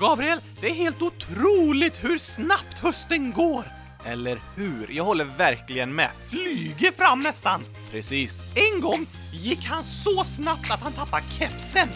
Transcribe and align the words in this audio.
Gabriel, 0.00 0.40
det 0.60 0.66
är 0.66 0.74
helt 0.74 1.02
otroligt 1.02 2.04
hur 2.04 2.18
snabbt 2.18 2.78
hösten 2.82 3.32
går. 3.32 3.64
Eller 4.06 4.38
hur? 4.56 4.90
Jag 4.90 5.04
håller 5.04 5.24
verkligen 5.24 5.94
med. 5.94 6.10
Flyger 6.30 6.92
fram 6.92 7.18
nästan. 7.18 7.60
Precis. 7.90 8.56
En 8.56 8.80
gång 8.80 9.06
gick 9.32 9.64
han 9.64 9.84
så 9.84 10.24
snabbt 10.24 10.70
att 10.70 10.80
han 10.82 10.92
tappade 10.92 11.22
kepsen. 11.28 11.88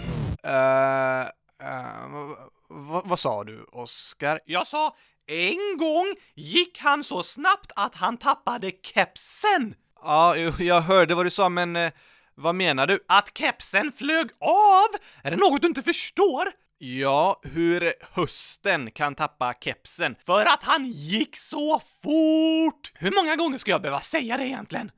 Uh, 0.47 1.27
uh, 1.69 3.03
vad 3.05 3.19
sa 3.19 3.45
du, 3.45 3.65
Oskar? 3.73 4.41
Jag 4.47 4.67
sa 4.67 4.97
en 5.27 5.79
gång 5.79 6.15
gick 6.35 6.79
han 6.79 7.05
så 7.05 7.23
snabbt 7.23 7.73
att 7.77 7.95
han 7.95 8.17
tappade 8.17 8.73
kepsen. 8.83 9.75
Ja, 10.03 10.37
jag 10.59 10.81
hörde 10.81 11.15
vad 11.15 11.27
du 11.27 11.31
sa, 11.31 11.49
men 11.49 11.77
uh, 11.77 11.91
vad 12.35 12.55
menar 12.55 12.87
du? 12.87 13.05
Att 13.09 13.39
kepsen 13.39 13.93
flög 13.93 14.31
av! 14.41 15.01
Är 15.23 15.31
det 15.31 15.37
något 15.37 15.63
du 15.63 15.69
inte 15.69 15.83
förstår? 15.83 16.62
Ja, 16.85 17.41
hur 17.43 17.93
hösten 18.13 18.91
kan 18.91 19.15
tappa 19.15 19.55
kepsen. 19.61 20.17
För 20.27 20.47
att 20.47 20.63
han 20.63 20.85
gick 20.85 21.37
så 21.37 21.81
fort! 21.81 22.93
Hur 22.95 23.11
många 23.11 23.37
gånger 23.37 23.59
ska 23.59 23.71
jag 23.71 23.83
behöva 23.83 24.01
säga 24.01 24.37
det 24.37 24.47
egentligen? 24.47 24.91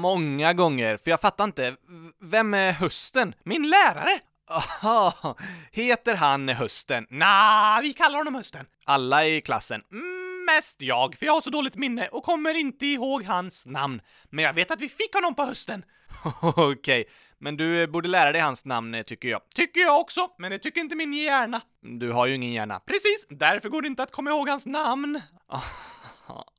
Många 0.00 0.52
gånger, 0.52 0.96
för 0.96 1.10
jag 1.10 1.20
fattar 1.20 1.44
inte. 1.44 1.76
Vem 2.20 2.54
är 2.54 2.72
hösten? 2.72 3.34
Min 3.42 3.70
lärare! 3.70 4.18
Aha, 4.50 5.36
heter 5.72 6.14
han 6.14 6.48
Hösten? 6.48 7.06
Nah, 7.10 7.80
vi 7.80 7.92
kallar 7.92 8.18
honom 8.18 8.34
Hösten. 8.34 8.66
Alla 8.84 9.26
i 9.26 9.40
klassen? 9.40 9.82
Mm, 9.92 10.44
mest 10.44 10.82
jag, 10.82 11.16
för 11.16 11.26
jag 11.26 11.32
har 11.32 11.40
så 11.40 11.50
dåligt 11.50 11.76
minne 11.76 12.08
och 12.08 12.24
kommer 12.24 12.54
inte 12.54 12.86
ihåg 12.86 13.24
hans 13.24 13.66
namn. 13.66 14.00
Men 14.30 14.44
jag 14.44 14.52
vet 14.52 14.70
att 14.70 14.80
vi 14.80 14.88
fick 14.88 15.14
honom 15.14 15.34
på 15.34 15.44
hösten. 15.44 15.84
Okej, 16.42 16.64
okay 16.64 17.04
men 17.38 17.56
du 17.56 17.82
eh, 17.82 17.86
borde 17.86 18.08
lära 18.08 18.32
dig 18.32 18.40
hans 18.40 18.64
namn 18.64 18.94
eh, 18.94 19.02
tycker 19.02 19.28
jag. 19.28 19.40
Tycker 19.54 19.80
jag 19.80 20.00
också, 20.00 20.28
men 20.38 20.50
det 20.50 20.58
tycker 20.58 20.80
inte 20.80 20.96
min 20.96 21.12
hjärna. 21.12 21.60
Mm, 21.84 21.98
du 21.98 22.12
har 22.12 22.26
ju 22.26 22.34
ingen 22.34 22.52
hjärna. 22.52 22.80
Precis, 22.86 23.26
därför 23.30 23.68
går 23.68 23.82
det 23.82 23.88
inte 23.88 24.02
att 24.02 24.12
komma 24.12 24.30
ihåg 24.30 24.48
hans 24.48 24.66
namn. 24.66 25.20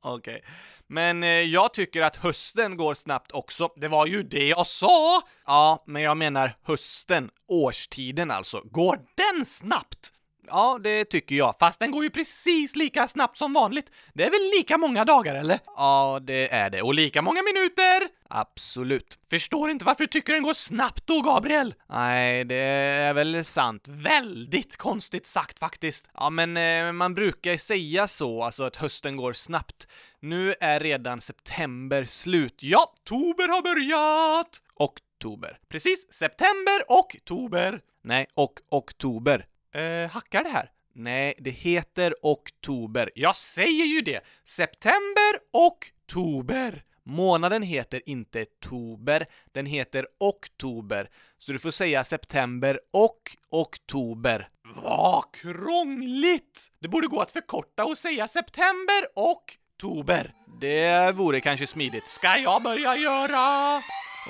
Okej. 0.02 0.34
Okay. 0.34 0.40
Men 0.86 1.22
eh, 1.22 1.28
jag 1.28 1.74
tycker 1.74 2.02
att 2.02 2.16
hösten 2.16 2.76
går 2.76 2.94
snabbt 2.94 3.32
också. 3.32 3.68
Det 3.76 3.88
var 3.88 4.06
ju 4.06 4.22
det 4.22 4.46
jag 4.46 4.66
sa! 4.66 5.22
Ja, 5.46 5.84
men 5.86 6.02
jag 6.02 6.16
menar 6.16 6.56
hösten, 6.62 7.30
årstiden 7.48 8.30
alltså. 8.30 8.60
Går 8.64 9.00
den 9.16 9.46
snabbt? 9.46 10.12
Ja, 10.48 10.78
det 10.82 11.04
tycker 11.04 11.36
jag. 11.36 11.54
Fast 11.60 11.80
den 11.80 11.90
går 11.90 12.04
ju 12.04 12.10
precis 12.10 12.76
lika 12.76 13.08
snabbt 13.08 13.38
som 13.38 13.52
vanligt. 13.52 13.90
Det 14.14 14.24
är 14.24 14.30
väl 14.30 14.50
lika 14.58 14.78
många 14.78 15.04
dagar, 15.04 15.34
eller? 15.34 15.58
Ja, 15.66 16.20
det 16.22 16.52
är 16.54 16.70
det. 16.70 16.82
Och 16.82 16.94
lika 16.94 17.22
många 17.22 17.42
minuter! 17.42 18.08
Absolut. 18.28 19.18
Förstår 19.30 19.70
inte 19.70 19.84
varför 19.84 20.04
du 20.04 20.08
tycker 20.08 20.32
den 20.32 20.42
går 20.42 20.54
snabbt 20.54 21.06
då, 21.06 21.20
Gabriel? 21.20 21.74
Nej, 21.88 22.44
det 22.44 22.56
är 22.56 23.14
väl 23.14 23.44
sant. 23.44 23.88
Väldigt 23.88 24.76
konstigt 24.76 25.26
sagt 25.26 25.58
faktiskt. 25.58 26.08
Ja, 26.14 26.30
men 26.30 26.56
eh, 26.56 26.92
man 26.92 27.14
brukar 27.14 27.56
säga 27.56 28.08
så, 28.08 28.42
alltså 28.42 28.64
att 28.64 28.76
hösten 28.76 29.16
går 29.16 29.32
snabbt. 29.32 29.86
Nu 30.20 30.54
är 30.60 30.80
redan 30.80 31.20
september 31.20 32.04
slut. 32.04 32.62
Ja, 32.62 32.94
tober 33.04 33.48
har 33.48 33.62
börjat! 33.62 34.60
Oktober. 34.74 35.58
Precis, 35.68 36.12
september 36.12 36.82
och 36.88 37.16
tober. 37.24 37.80
Nej, 38.04 38.26
och 38.34 38.52
oktober. 38.70 39.46
Eh, 39.76 40.10
hackar 40.10 40.42
det 40.44 40.50
här? 40.50 40.70
Nej, 40.92 41.34
det 41.38 41.50
heter 41.50 42.14
oktober. 42.22 43.10
Jag 43.14 43.36
säger 43.36 43.84
ju 43.84 44.00
det! 44.00 44.20
September 44.44 45.38
och 45.52 45.78
tober. 46.06 46.82
Månaden 47.04 47.62
heter 47.62 48.08
inte 48.08 48.44
tober, 48.44 49.26
den 49.52 49.66
heter 49.66 50.06
oktober. 50.20 51.10
Så 51.38 51.52
du 51.52 51.58
får 51.58 51.70
säga 51.70 52.04
september 52.04 52.80
och 52.92 53.20
oktober. 53.50 54.48
Vad 54.82 55.24
krångligt! 55.34 56.72
Det 56.78 56.88
borde 56.88 57.06
gå 57.06 57.20
att 57.20 57.30
förkorta 57.30 57.84
och 57.84 57.98
säga 57.98 58.28
september 58.28 59.06
och 59.16 59.44
tober. 59.80 60.34
Det 60.60 61.12
vore 61.12 61.40
kanske 61.40 61.66
smidigt. 61.66 62.06
Ska 62.06 62.36
jag 62.36 62.62
börja 62.62 62.96
göra? 62.96 63.76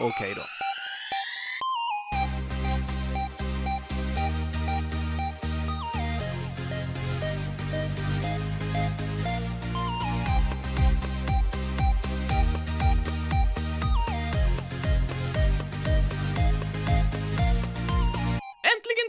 Okej 0.00 0.08
okay 0.08 0.34
då. 0.34 0.65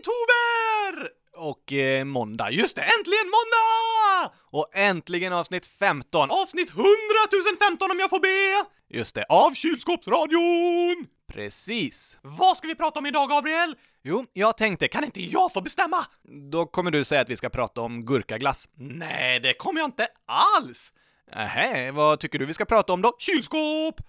Tober! 0.03 1.09
Och 1.35 1.73
eh, 1.73 2.05
måndag. 2.05 2.51
Just 2.51 2.75
det, 2.75 2.81
äntligen 2.81 3.25
måndag! 3.25 4.35
Och 4.51 4.67
äntligen 4.73 5.33
avsnitt 5.33 5.65
15. 5.65 6.31
Avsnitt 6.31 6.69
100 6.69 6.85
015 7.59 7.91
om 7.91 7.99
jag 7.99 8.09
får 8.09 8.19
be! 8.19 8.69
Just 8.97 9.15
det, 9.15 9.25
av 9.29 9.53
kylskåpsradion! 9.53 11.07
Precis. 11.33 12.17
Vad 12.21 12.57
ska 12.57 12.67
vi 12.67 12.75
prata 12.75 12.99
om 12.99 13.05
idag, 13.05 13.29
Gabriel? 13.29 13.75
Jo, 14.03 14.25
jag 14.33 14.57
tänkte, 14.57 14.87
kan 14.87 15.03
inte 15.03 15.23
jag 15.23 15.53
få 15.53 15.61
bestämma? 15.61 16.05
Då 16.51 16.65
kommer 16.65 16.91
du 16.91 17.03
säga 17.05 17.21
att 17.21 17.29
vi 17.29 17.37
ska 17.37 17.49
prata 17.49 17.81
om 17.81 18.05
gurkaglass. 18.05 18.69
Nej, 18.75 19.39
det 19.39 19.53
kommer 19.53 19.79
jag 19.79 19.87
inte 19.87 20.07
alls! 20.57 20.93
Nähä, 21.35 21.91
vad 21.91 22.19
tycker 22.19 22.39
du 22.39 22.45
vi 22.45 22.53
ska 22.53 22.65
prata 22.65 22.93
om 22.93 23.01
då? 23.01 23.15
Kylskåp! 23.19 24.01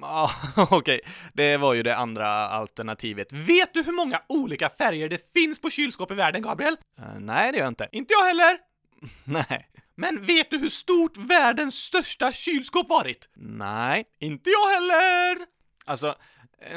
Ja, 0.00 0.30
okej. 0.56 0.76
Okay. 0.76 1.00
Det 1.32 1.56
var 1.56 1.74
ju 1.74 1.82
det 1.82 1.96
andra 1.96 2.28
alternativet. 2.48 3.32
Vet 3.32 3.74
du 3.74 3.82
hur 3.82 3.92
många 3.92 4.20
olika 4.28 4.70
färger 4.70 5.08
det 5.08 5.32
finns 5.32 5.60
på 5.60 5.70
kylskåp 5.70 6.10
i 6.10 6.14
världen, 6.14 6.42
Gabriel? 6.42 6.76
Uh, 6.98 7.18
nej, 7.18 7.52
det 7.52 7.58
gör 7.58 7.64
jag 7.64 7.70
inte. 7.70 7.88
Inte 7.92 8.14
jag 8.14 8.24
heller! 8.24 8.58
nej. 9.24 9.68
Men 9.94 10.26
vet 10.26 10.50
du 10.50 10.58
hur 10.58 10.68
stort 10.68 11.16
världens 11.16 11.74
största 11.74 12.32
kylskåp 12.32 12.88
varit? 12.88 13.28
Nej. 13.34 14.04
Inte 14.20 14.50
jag 14.50 14.74
heller! 14.74 15.46
Alltså, 15.84 16.14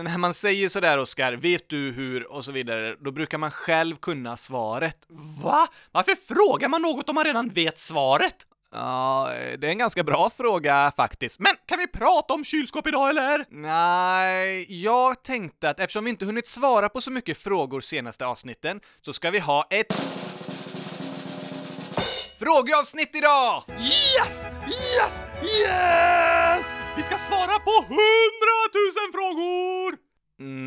när 0.02 0.18
man 0.18 0.34
säger 0.34 0.70
sådär 0.70 0.98
Oskar, 0.98 1.34
vet 1.34 1.70
du 1.70 1.92
hur 1.92 2.32
och 2.32 2.46
så 2.46 2.52
vidare, 2.52 2.96
då 3.00 3.12
brukar 3.12 3.38
man 3.38 3.52
själv 3.52 3.96
kunna 3.96 4.38
svaret. 4.38 5.06
Va? 5.44 5.68
Varför 5.92 6.16
frågar 6.16 6.70
man 6.70 6.82
något 6.82 7.10
om 7.10 7.16
man 7.16 7.24
redan 7.24 7.50
vet 7.50 7.80
svaret? 7.80 8.48
Ja, 8.76 9.32
det 9.58 9.68
är 9.68 9.72
en 9.72 9.78
ganska 9.78 10.04
bra 10.04 10.30
fråga 10.30 10.92
faktiskt. 10.96 11.40
Men 11.40 11.54
kan 11.66 11.80
vi 11.80 11.88
prata 11.88 12.34
om 12.34 12.44
kylskåp 12.44 12.88
idag 12.88 13.10
eller? 13.10 13.46
Nej, 13.50 14.84
jag 14.84 15.24
tänkte 15.24 15.70
att 15.70 15.80
eftersom 15.80 16.04
vi 16.04 16.10
inte 16.10 16.26
hunnit 16.26 16.48
svara 16.48 16.90
på 16.90 17.02
så 17.02 17.12
mycket 17.12 17.38
frågor 17.38 17.82
senaste 17.82 18.26
avsnitten 18.26 18.82
så 19.02 19.14
ska 19.14 19.32
vi 19.32 19.40
ha 19.40 19.68
ett 19.70 19.94
frågeavsnitt 22.40 23.16
idag! 23.16 23.64
Yes! 23.70 24.48
Yes! 24.68 25.24
Yes! 25.44 26.76
Vi 26.98 27.04
ska 27.04 27.18
svara 27.18 27.60
på 27.60 27.72
hundratusen 27.88 29.12
frågor! 29.14 29.98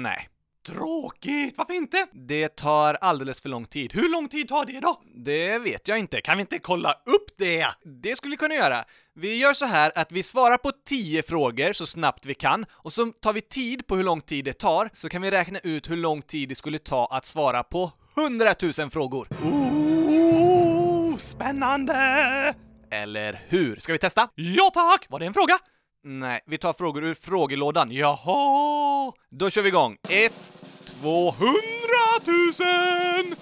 Nej. 0.03 0.29
Tråkigt, 0.73 1.59
varför 1.59 1.73
inte? 1.73 2.06
Det 2.12 2.49
tar 2.49 2.95
alldeles 2.95 3.41
för 3.41 3.49
lång 3.49 3.67
tid. 3.67 3.93
Hur 3.95 4.09
lång 4.09 4.29
tid 4.29 4.49
tar 4.49 4.65
det 4.65 4.81
då? 4.81 5.03
Det 5.15 5.59
vet 5.59 5.89
jag 5.89 5.99
inte. 5.99 6.21
Kan 6.21 6.37
vi 6.37 6.41
inte 6.41 6.59
kolla 6.59 6.93
upp 6.93 7.39
det? 7.39 7.67
Det 8.03 8.17
skulle 8.17 8.31
vi 8.31 8.37
kunna 8.37 8.55
göra. 8.55 8.84
Vi 9.15 9.37
gör 9.37 9.53
så 9.53 9.67
här 9.67 9.93
att 9.95 10.12
vi 10.12 10.23
svarar 10.23 10.57
på 10.57 10.73
10 10.89 11.23
frågor 11.23 11.73
så 11.73 11.87
snabbt 11.87 12.27
vi 12.27 12.34
kan 12.34 12.67
och 12.71 12.93
så 12.93 13.07
tar 13.07 13.33
vi 13.33 13.41
tid 13.41 13.87
på 13.87 13.97
hur 13.97 14.05
lång 14.05 14.21
tid 14.21 14.45
det 14.45 14.53
tar, 14.53 14.91
så 14.95 15.09
kan 15.09 15.23
vi 15.23 15.31
räkna 15.31 15.59
ut 15.59 15.91
hur 15.91 15.97
lång 15.97 16.23
tid 16.23 16.49
det 16.49 16.55
skulle 16.55 16.78
ta 16.78 17.07
att 17.07 17.25
svara 17.27 17.62
på 17.62 17.93
100 18.17 18.55
000 18.78 18.91
frågor. 18.91 19.28
Oh, 19.43 21.17
spännande! 21.17 22.55
Eller 22.91 23.45
hur? 23.49 23.77
Ska 23.77 23.93
vi 23.93 23.99
testa? 23.99 24.28
Ja 24.34 24.71
tack! 24.75 25.07
Var 25.09 25.19
det 25.19 25.27
en 25.27 25.34
fråga? 25.34 25.59
Nej, 26.04 26.41
vi 26.47 26.59
tar 26.59 26.72
frågor 26.72 27.04
ur 27.04 27.14
frågelådan. 27.14 27.92
Jaha! 27.92 29.12
Då 29.31 29.50
kör 29.50 29.62
vi 29.62 29.69
igång. 29.69 29.97
Ett, 30.09 30.53
två, 30.84 31.31
hundratusen! 31.31 33.34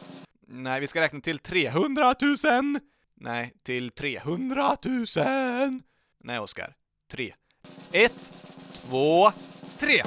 Nej, 0.48 0.80
vi 0.80 0.86
ska 0.86 1.00
räkna 1.00 1.20
till 1.20 1.38
300 1.38 2.14
000. 2.20 2.36
Nej, 3.16 3.53
till 3.64 3.91
300 3.91 4.76
000. 4.84 5.06
Nej, 6.24 6.38
Oskar. 6.38 6.74
Tre. 7.10 7.34
Ett, 7.92 8.32
två, 8.72 9.32
tre. 9.78 10.02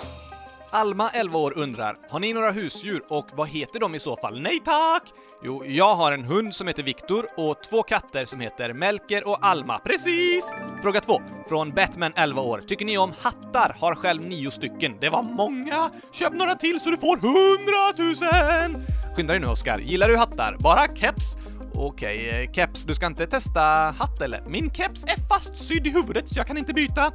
Alma, 0.71 1.09
11 1.09 1.37
år, 1.37 1.57
undrar 1.57 1.97
Har 2.09 2.19
ni 2.19 2.33
några 2.33 2.51
husdjur 2.51 3.03
och 3.09 3.25
vad 3.33 3.49
heter 3.49 3.79
de 3.79 3.95
i 3.95 3.99
så 3.99 4.17
fall? 4.17 4.41
Nej 4.41 4.59
tack! 4.65 5.03
Jo, 5.41 5.63
jag 5.67 5.95
har 5.95 6.13
en 6.13 6.23
hund 6.23 6.55
som 6.55 6.67
heter 6.67 6.83
Viktor 6.83 7.25
och 7.37 7.63
två 7.63 7.83
katter 7.83 8.25
som 8.25 8.39
heter 8.39 8.73
Melker 8.73 9.27
och 9.27 9.45
Alma. 9.45 9.79
Precis! 9.79 10.51
Fråga 10.81 11.01
två, 11.01 11.21
Från 11.49 11.71
Batman, 11.71 12.13
11 12.15 12.41
år. 12.41 12.61
Tycker 12.67 12.85
ni 12.85 12.97
om 12.97 13.13
hattar? 13.19 13.75
Har 13.79 13.95
själv 13.95 14.25
nio 14.25 14.51
stycken. 14.51 14.97
Det 15.01 15.09
var 15.09 15.23
många! 15.23 15.89
Köp 16.11 16.33
några 16.33 16.55
till 16.55 16.79
så 16.79 16.89
du 16.89 16.97
får 16.97 17.17
hundratusen! 17.17 18.85
Skynda 19.15 19.33
dig 19.33 19.39
nu 19.41 19.47
Oskar. 19.47 19.79
Gillar 19.79 20.09
du 20.09 20.17
hattar? 20.17 20.55
Bara 20.59 20.87
keps? 20.95 21.35
Okej, 21.73 22.27
okay, 22.27 22.53
keps. 22.53 22.83
Du 22.83 22.95
ska 22.95 23.05
inte 23.05 23.27
testa 23.27 23.61
hatt 23.97 24.21
eller? 24.21 24.41
Min 24.47 24.73
keps 24.73 25.03
är 25.03 25.27
fastsydd 25.29 25.87
i 25.87 25.89
huvudet 25.89 26.27
så 26.27 26.39
jag 26.39 26.47
kan 26.47 26.57
inte 26.57 26.73
byta. 26.73 27.11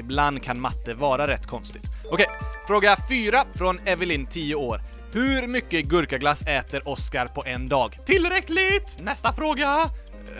Ibland 0.00 0.43
kan 0.43 0.61
matte 0.61 0.94
vara 0.94 1.26
rätt 1.26 1.47
konstigt. 1.47 1.82
Okej, 2.11 2.26
fråga 2.67 2.97
4 3.08 3.44
från 3.55 3.79
Evelyn, 3.85 4.26
10 4.26 4.55
år. 4.55 4.81
Hur 5.12 5.47
mycket 5.47 5.85
gurkaglass 5.85 6.43
äter 6.43 6.88
Oscar 6.88 7.26
på 7.26 7.44
en 7.47 7.69
dag? 7.69 7.99
Tillräckligt! 8.06 8.99
Nästa 9.00 9.32
fråga! 9.32 9.87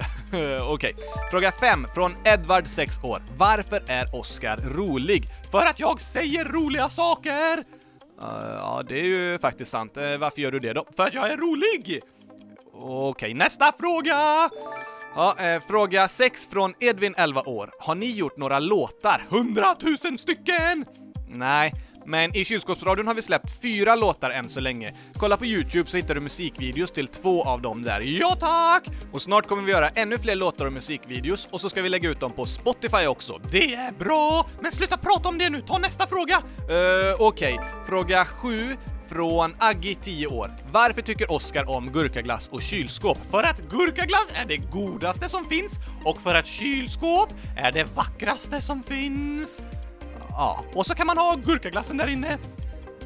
Okej. 0.69 0.95
Fråga 1.31 1.53
5 1.53 1.87
från 1.95 2.17
Edvard, 2.25 2.67
6 2.67 3.05
år. 3.05 3.23
Varför 3.37 3.83
är 3.87 4.17
Oscar 4.17 4.57
rolig? 4.57 5.25
För 5.51 5.67
att 5.67 5.81
jag 5.81 6.01
säger 6.01 6.45
roliga 6.45 6.89
saker! 6.89 7.59
Uh, 7.59 8.59
ja, 8.61 8.83
det 8.89 8.99
är 8.99 9.05
ju 9.05 9.39
faktiskt 9.39 9.71
sant. 9.71 9.97
Uh, 9.97 10.17
varför 10.17 10.41
gör 10.41 10.53
du 10.53 10.59
det 10.59 10.73
då? 10.73 10.85
För 10.97 11.07
att 11.07 11.15
jag 11.15 11.31
är 11.31 11.37
rolig! 11.37 12.01
Okej, 12.73 13.35
nästa 13.35 13.73
fråga! 13.81 14.51
Ja, 15.15 15.37
eh, 15.39 15.61
fråga 15.69 16.09
6 16.09 16.47
från 16.47 16.75
Edvin, 16.81 17.15
11 17.17 17.41
år. 17.41 17.71
Har 17.81 17.95
ni 17.95 18.11
gjort 18.11 18.37
några 18.37 18.59
låtar? 18.59 19.27
100 19.31 19.75
000 20.05 20.19
stycken! 20.19 20.85
Nej, 21.29 21.73
men 22.07 22.37
i 22.37 22.45
kylskåpsradion 22.45 23.07
har 23.07 23.15
vi 23.15 23.23
släppt 23.23 23.63
fyra 23.63 23.95
låtar 23.95 24.31
än 24.31 24.49
så 24.49 24.61
länge. 24.61 24.93
Kolla 25.15 25.37
på 25.37 25.47
Youtube 25.47 25.91
så 25.91 25.97
hittar 25.97 26.15
du 26.15 26.21
musikvideos 26.21 26.91
till 26.93 27.09
två 27.09 27.45
av 27.45 27.63
dem 27.63 27.83
där. 27.83 28.01
Ja 28.01 28.37
tack! 28.41 28.85
Och 29.13 29.23
snart 29.23 29.47
kommer 29.47 29.63
vi 29.63 29.73
göra 29.73 29.89
ännu 29.89 30.19
fler 30.19 30.35
låtar 30.35 30.67
och 30.67 30.73
musikvideos 30.73 31.49
och 31.51 31.61
så 31.61 31.71
ska 31.71 31.83
vi 31.83 31.89
lägga 31.89 32.11
ut 32.11 32.21
dem 32.21 32.33
på 32.33 32.47
Spotify 32.47 33.07
också. 33.07 33.41
Det 33.53 33.75
är 33.75 33.93
bra! 33.93 34.47
Men 34.61 34.73
sluta 34.73 34.97
prata 34.97 35.29
om 35.29 35.39
det 35.39 35.51
nu, 35.51 35.61
ta 35.61 35.79
nästa 35.79 36.07
fråga! 36.07 36.37
Uh, 36.37 37.15
Okej, 37.19 37.55
okay. 37.55 37.69
fråga 37.87 38.25
7 38.25 38.77
från 39.11 39.55
Aggi, 39.59 39.95
10 39.95 40.27
år. 40.27 40.49
Varför 40.73 41.03
tycker 41.03 41.33
Oskar 41.33 41.71
om 41.71 41.93
gurkaglass 41.93 42.49
och 42.49 42.63
kylskåp? 42.63 43.19
För 43.31 43.43
att 43.43 43.61
gurkaglass 43.61 44.31
är 44.35 44.45
det 44.49 44.57
godaste 44.57 45.29
som 45.29 45.45
finns 45.45 45.73
och 46.05 46.21
för 46.21 46.35
att 46.35 46.47
kylskåp 46.47 47.29
är 47.57 47.73
det 47.73 47.85
vackraste 47.95 48.61
som 48.61 48.83
finns. 48.83 49.63
Ja, 50.29 50.65
och 50.75 50.87
så 50.87 50.95
kan 50.95 51.07
man 51.07 51.19
ha 51.19 51.37
gurkaglassen 51.37 51.97
där 51.97 52.09
inne. 52.09 52.39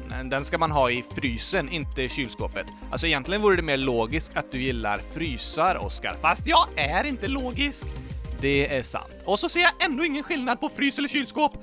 Men 0.09 0.29
den 0.29 0.45
ska 0.45 0.57
man 0.57 0.71
ha 0.71 0.91
i 0.91 1.03
frysen, 1.15 1.69
inte 1.69 2.01
i 2.01 2.09
kylskåpet. 2.09 2.65
Alltså 2.91 3.07
egentligen 3.07 3.41
vore 3.41 3.55
det 3.55 3.61
mer 3.61 3.77
logiskt 3.77 4.37
att 4.37 4.51
du 4.51 4.61
gillar 4.61 5.01
frysar, 5.13 5.77
Oskar. 5.77 6.15
Fast 6.21 6.47
jag 6.47 6.67
är 6.75 7.03
inte 7.03 7.27
logisk. 7.27 7.85
Det 8.41 8.75
är 8.75 8.83
sant. 8.83 9.15
Och 9.25 9.39
så 9.39 9.49
ser 9.49 9.59
jag 9.59 9.85
ändå 9.85 10.05
ingen 10.05 10.23
skillnad 10.23 10.59
på 10.59 10.69
frys 10.69 10.97
eller 10.97 11.09
kylskåp. 11.09 11.53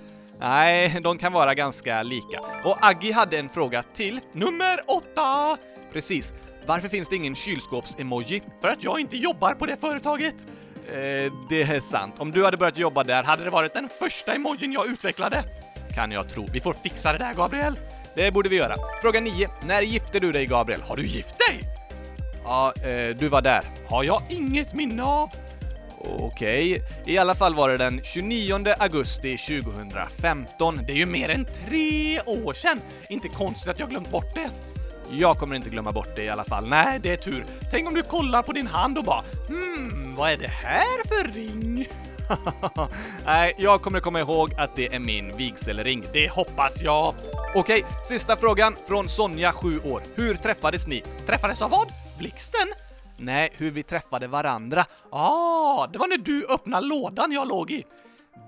Nej, 0.42 0.98
de 1.02 1.18
kan 1.18 1.32
vara 1.32 1.54
ganska 1.54 2.02
lika. 2.02 2.40
Och 2.64 2.76
Aggi 2.80 3.12
hade 3.12 3.38
en 3.38 3.48
fråga 3.48 3.82
till. 3.82 4.20
Nummer 4.32 4.80
åtta! 4.88 5.58
Precis. 5.92 6.34
Varför 6.66 6.88
finns 6.88 7.08
det 7.08 7.16
ingen 7.16 7.34
kylskåps-emoji? 7.34 8.42
För 8.60 8.68
att 8.68 8.84
jag 8.84 9.00
inte 9.00 9.16
jobbar 9.16 9.54
på 9.54 9.66
det 9.66 9.76
företaget. 9.76 10.34
Eh, 10.88 11.32
det 11.48 11.62
är 11.62 11.80
sant. 11.80 12.14
Om 12.18 12.30
du 12.30 12.44
hade 12.44 12.56
börjat 12.56 12.78
jobba 12.78 13.04
där 13.04 13.22
hade 13.22 13.44
det 13.44 13.50
varit 13.50 13.74
den 13.74 13.88
första 13.88 14.34
emojin 14.34 14.72
jag 14.72 14.86
utvecklade. 14.86 15.44
Kan 15.94 16.12
jag 16.12 16.28
tro. 16.28 16.46
Vi 16.52 16.60
får 16.60 16.72
fixa 16.72 17.12
det 17.12 17.18
där, 17.18 17.34
Gabriel. 17.34 17.78
Det 18.14 18.30
borde 18.30 18.48
vi 18.48 18.56
göra. 18.56 18.74
Fråga 19.02 19.20
9. 19.20 19.48
När 19.66 19.82
gifte 19.82 20.20
du 20.20 20.32
dig, 20.32 20.46
Gabriel? 20.46 20.82
Har 20.82 20.96
du 20.96 21.06
gift 21.06 21.38
dig? 21.38 21.60
Ja, 22.44 22.72
eh, 22.76 23.16
du 23.16 23.28
var 23.28 23.42
där. 23.42 23.62
Har 23.88 24.04
jag 24.04 24.22
inget 24.30 24.74
minne 24.74 25.02
av. 25.02 25.30
Okej, 26.04 26.82
okay. 26.82 27.14
i 27.14 27.19
alla 27.19 27.34
fall 27.34 27.54
var 27.54 27.69
det 27.69 27.76
den 27.76 28.00
29 28.04 28.64
augusti 28.78 29.37
2015. 29.37 30.81
Det 30.87 30.93
är 30.93 30.96
ju 30.96 31.06
mer 31.06 31.28
än 31.28 31.44
tre 31.66 32.20
år 32.20 32.54
sedan! 32.54 32.81
Inte 33.08 33.28
konstigt 33.28 33.69
att 33.69 33.78
jag 33.78 33.90
glömt 33.90 34.10
bort 34.10 34.34
det. 34.34 34.50
Jag 35.10 35.37
kommer 35.37 35.56
inte 35.56 35.70
glömma 35.70 35.93
bort 35.93 36.16
det 36.16 36.25
i 36.25 36.28
alla 36.28 36.44
fall. 36.44 36.69
Nej, 36.69 37.00
det 37.02 37.12
är 37.12 37.16
tur. 37.16 37.44
Tänk 37.70 37.88
om 37.88 37.94
du 37.94 38.02
kollar 38.02 38.43
på 38.43 38.52
din 38.52 38.66
hand 38.66 38.99
och 38.99 39.04
bara 39.04 39.22
hmm, 39.49 40.14
vad 40.16 40.31
är 40.31 40.37
det 40.37 40.49
här 40.49 41.08
för 41.08 41.32
ring? 41.32 41.87
Nej, 43.25 43.54
jag 43.58 43.82
kommer 43.82 44.00
komma 44.00 44.20
ihåg 44.20 44.54
att 44.58 44.76
det 44.76 44.94
är 44.94 44.99
min 44.99 45.37
vigselring. 45.37 46.04
Det 46.12 46.31
hoppas 46.31 46.82
jag. 46.82 47.14
Okej, 47.54 47.84
sista 48.08 48.37
frågan 48.37 48.76
från 48.87 49.08
Sonja, 49.08 49.52
7 49.52 49.78
år. 49.78 50.02
Hur 50.14 50.34
träffades 50.34 50.87
ni? 50.87 51.02
Träffades 51.26 51.62
av 51.62 51.70
vad? 51.70 51.88
Blixten? 52.19 52.69
Nej, 53.17 53.53
hur 53.56 53.70
vi 53.70 53.82
träffade 53.82 54.26
varandra. 54.26 54.87
Ah, 55.11 55.87
det 55.87 55.99
var 55.99 56.09
när 56.09 56.19
du 56.19 56.47
öppnade 56.47 56.87
lådan 56.87 57.32
jag 57.32 57.49
låg 57.49 57.70
i. 57.70 57.85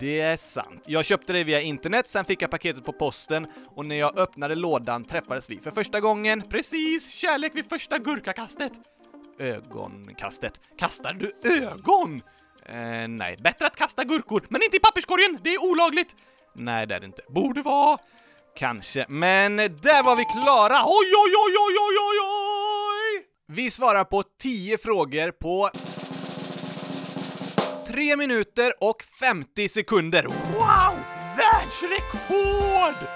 Det 0.00 0.20
är 0.20 0.36
sant. 0.36 0.84
Jag 0.86 1.04
köpte 1.04 1.32
det 1.32 1.44
via 1.44 1.60
internet, 1.60 2.06
sen 2.06 2.24
fick 2.24 2.42
jag 2.42 2.50
paketet 2.50 2.84
på 2.84 2.92
posten 2.92 3.46
och 3.74 3.86
när 3.86 3.96
jag 3.96 4.18
öppnade 4.18 4.54
lådan 4.54 5.04
träffades 5.04 5.50
vi 5.50 5.58
för 5.58 5.70
första 5.70 6.00
gången. 6.00 6.42
Precis, 6.42 7.10
kärlek 7.10 7.54
vid 7.54 7.68
första 7.68 7.98
gurkakastet. 7.98 8.72
Ögonkastet. 9.38 10.60
Kastar 10.78 11.12
du 11.12 11.32
ögon? 11.62 12.20
Eh, 12.66 13.08
nej. 13.08 13.36
Bättre 13.40 13.66
att 13.66 13.76
kasta 13.76 14.04
gurkor, 14.04 14.46
men 14.48 14.62
inte 14.62 14.76
i 14.76 14.80
papperskorgen, 14.80 15.38
det 15.42 15.54
är 15.54 15.64
olagligt. 15.64 16.16
Nej, 16.54 16.86
det 16.86 16.94
är 16.94 17.00
det 17.00 17.06
inte. 17.06 17.22
Borde 17.28 17.62
vara. 17.62 17.98
Kanske, 18.56 19.06
men 19.08 19.56
där 19.56 20.02
var 20.02 20.16
vi 20.16 20.24
klara! 20.24 20.84
Oj, 20.86 21.10
oj, 21.24 21.34
oj, 21.44 21.54
oj, 21.58 21.76
oj, 21.86 21.96
oj, 21.98 22.18
oj! 22.22 22.43
Vi 23.46 23.70
svarar 23.70 24.04
på 24.04 24.22
10 24.22 24.78
frågor 24.78 25.30
på 25.30 25.70
3 27.86 28.16
minuter 28.16 28.72
och 28.80 29.02
50 29.20 29.68
sekunder. 29.68 30.22
Wow! 30.24 30.98
Världsrekord! 31.36 33.08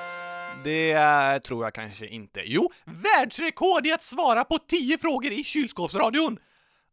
Det 0.64 1.40
tror 1.40 1.64
jag 1.64 1.75
kanske 1.75 2.06
inte. 2.06 2.42
Jo, 2.44 2.72
världsrekord 2.84 3.86
i 3.86 3.92
att 3.92 4.02
svara 4.02 4.44
på 4.44 4.58
10 4.58 4.98
frågor 4.98 5.32
i 5.32 5.44
kylskåpsradion! 5.44 6.38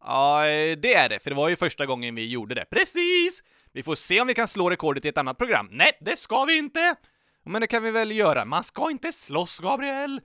Ja, 0.03 0.43
det 0.77 0.94
är 0.94 1.09
det, 1.09 1.19
för 1.19 1.30
det 1.30 1.35
var 1.35 1.49
ju 1.49 1.56
första 1.56 1.85
gången 1.85 2.15
vi 2.15 2.27
gjorde 2.27 2.56
det. 2.56 2.65
Precis! 2.69 3.44
Vi 3.73 3.83
får 3.83 3.95
se 3.95 4.21
om 4.21 4.27
vi 4.27 4.33
kan 4.33 4.47
slå 4.47 4.69
rekordet 4.69 5.06
i 5.06 5.07
ett 5.07 5.18
annat 5.18 5.37
program. 5.37 5.69
Nej, 5.71 5.92
det 6.01 6.18
ska 6.18 6.45
vi 6.45 6.57
inte! 6.57 6.95
Men 7.45 7.61
det 7.61 7.68
kan 7.68 7.83
vi 7.83 7.92
väl 7.92 8.11
göra? 8.11 8.45
Man 8.45 8.63
ska 8.63 8.92
inte 8.92 9.13
slåss, 9.13 9.59
Gabriel! 9.59 10.21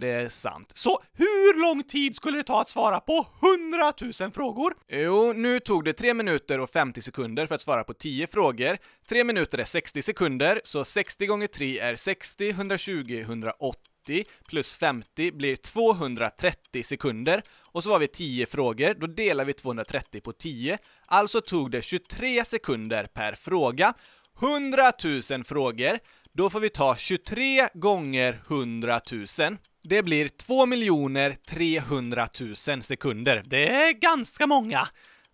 Det 0.00 0.08
är 0.08 0.28
sant. 0.28 0.72
Så 0.74 1.02
hur 1.12 1.60
lång 1.60 1.82
tid 1.82 2.16
skulle 2.16 2.36
det 2.36 2.42
ta 2.42 2.60
att 2.60 2.68
svara 2.68 3.00
på 3.00 3.26
100 3.42 3.92
000 4.20 4.32
frågor? 4.32 4.74
Jo, 4.88 5.32
nu 5.32 5.60
tog 5.60 5.84
det 5.84 5.92
3 5.92 6.14
minuter 6.14 6.60
och 6.60 6.70
50 6.70 7.02
sekunder 7.02 7.46
för 7.46 7.54
att 7.54 7.60
svara 7.60 7.84
på 7.84 7.94
10 7.94 8.26
frågor. 8.26 8.78
3 9.08 9.24
minuter 9.24 9.58
är 9.58 9.64
60 9.64 10.02
sekunder, 10.02 10.60
så 10.64 10.84
60 10.84 11.26
gånger 11.26 11.46
3 11.46 11.78
är 11.78 11.96
60, 11.96 12.50
120, 12.50 13.20
180 13.20 14.24
plus 14.48 14.74
50 14.74 15.32
blir 15.32 15.56
230 15.56 16.82
sekunder. 16.82 17.42
Och 17.72 17.84
så 17.84 17.90
var 17.90 17.98
vi 17.98 18.06
10 18.06 18.46
frågor, 18.46 18.94
då 18.94 19.06
delar 19.06 19.44
vi 19.44 19.52
230 19.52 20.20
på 20.20 20.32
10. 20.32 20.78
Alltså 21.06 21.40
tog 21.40 21.70
det 21.70 21.82
23 21.82 22.44
sekunder 22.44 23.04
per 23.04 23.34
fråga. 23.34 23.94
100 24.42 24.92
000 25.30 25.44
frågor, 25.44 25.98
då 26.38 26.50
får 26.50 26.60
vi 26.60 26.70
ta 26.70 26.96
23 26.96 27.68
gånger 27.74 28.40
100 28.50 29.00
000. 29.12 29.24
Det 29.82 30.02
blir 30.02 30.28
2 30.28 30.66
300 31.48 32.28
000 32.68 32.82
sekunder. 32.82 33.42
Det 33.44 33.68
är 33.68 33.92
ganska 33.92 34.46
många. 34.46 34.88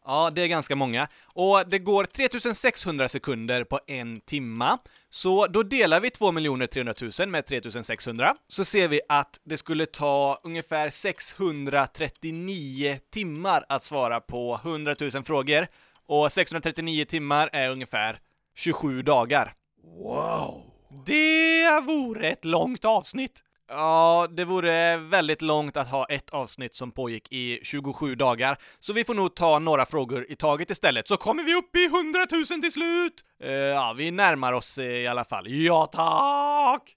Ja, 0.05 0.31
det 0.35 0.43
är 0.43 0.47
ganska 0.47 0.77
många. 0.77 1.09
Och 1.35 1.69
det 1.69 1.79
går 1.79 2.05
3600 2.05 3.09
sekunder 3.09 3.65
på 3.65 3.81
en 3.87 4.21
timma. 4.21 4.79
Så 5.11 5.47
då 5.47 5.63
delar 5.63 6.01
vi 6.01 6.11
2 6.11 6.33
300 6.67 6.95
000 7.19 7.29
med 7.29 7.47
3600. 7.47 8.35
Så 8.49 8.65
ser 8.65 8.89
vi 8.89 9.01
att 9.09 9.41
det 9.45 9.57
skulle 9.57 9.87
ta 9.87 10.37
ungefär 10.43 10.91
639 10.91 12.99
timmar 13.13 13.65
att 13.69 13.85
svara 13.85 14.21
på 14.21 14.61
100 14.65 14.95
000 15.01 15.11
frågor. 15.11 15.67
Och 16.07 16.33
639 16.33 17.05
timmar 17.05 17.51
är 17.53 17.71
ungefär 17.71 18.17
27 18.55 19.03
dagar. 19.03 19.55
Wow! 20.03 20.74
Det 21.07 21.81
vore 21.87 22.29
ett 22.29 22.45
långt 22.45 22.85
avsnitt. 22.85 23.43
Ja, 23.69 24.29
det 24.31 24.45
vore 24.45 24.97
väldigt 24.97 25.43
långt 25.43 25.77
att 25.77 25.89
ha 25.89 26.07
ett 26.07 26.31
avsnitt 26.31 26.75
som 26.75 26.93
pågick 26.93 27.33
i 27.33 27.61
27 27.63 28.15
dagar, 28.15 28.57
så 28.81 28.93
vi 28.93 29.05
får 29.05 29.15
nog 29.15 29.35
ta 29.35 29.59
några 29.59 29.87
frågor 29.87 30.27
i 30.29 30.37
taget 30.37 30.71
istället, 30.71 31.09
så 31.09 31.17
kommer 31.17 31.45
vi 31.45 31.55
upp 31.55 31.77
i 31.77 31.85
100 31.85 32.27
000 32.31 32.61
till 32.61 32.73
slut! 32.73 33.25
Uh, 33.45 33.51
ja, 33.51 33.95
vi 33.97 34.11
närmar 34.11 34.53
oss 34.53 34.79
eh, 34.79 34.87
i 34.87 35.07
alla 35.07 35.25
fall. 35.25 35.49
Ja, 35.49 35.87
tack! 35.87 36.97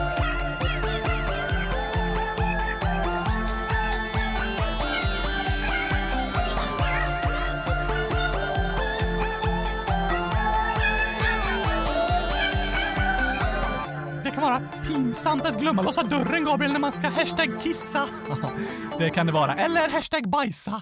kan 14.41 14.49
vara 14.49 14.61
pinsamt 14.87 15.45
att 15.45 15.59
glömma 15.59 15.81
låsa 15.81 16.03
dörren, 16.03 16.43
Gabriel, 16.43 16.73
när 16.73 16.79
man 16.79 16.91
ska 16.91 17.07
hashtag 17.07 17.61
kissa. 17.61 18.07
det 18.99 19.09
kan 19.09 19.25
det 19.25 19.31
vara. 19.31 19.55
Eller 19.55 19.89
hashtag 19.89 20.29
bajsa. 20.29 20.81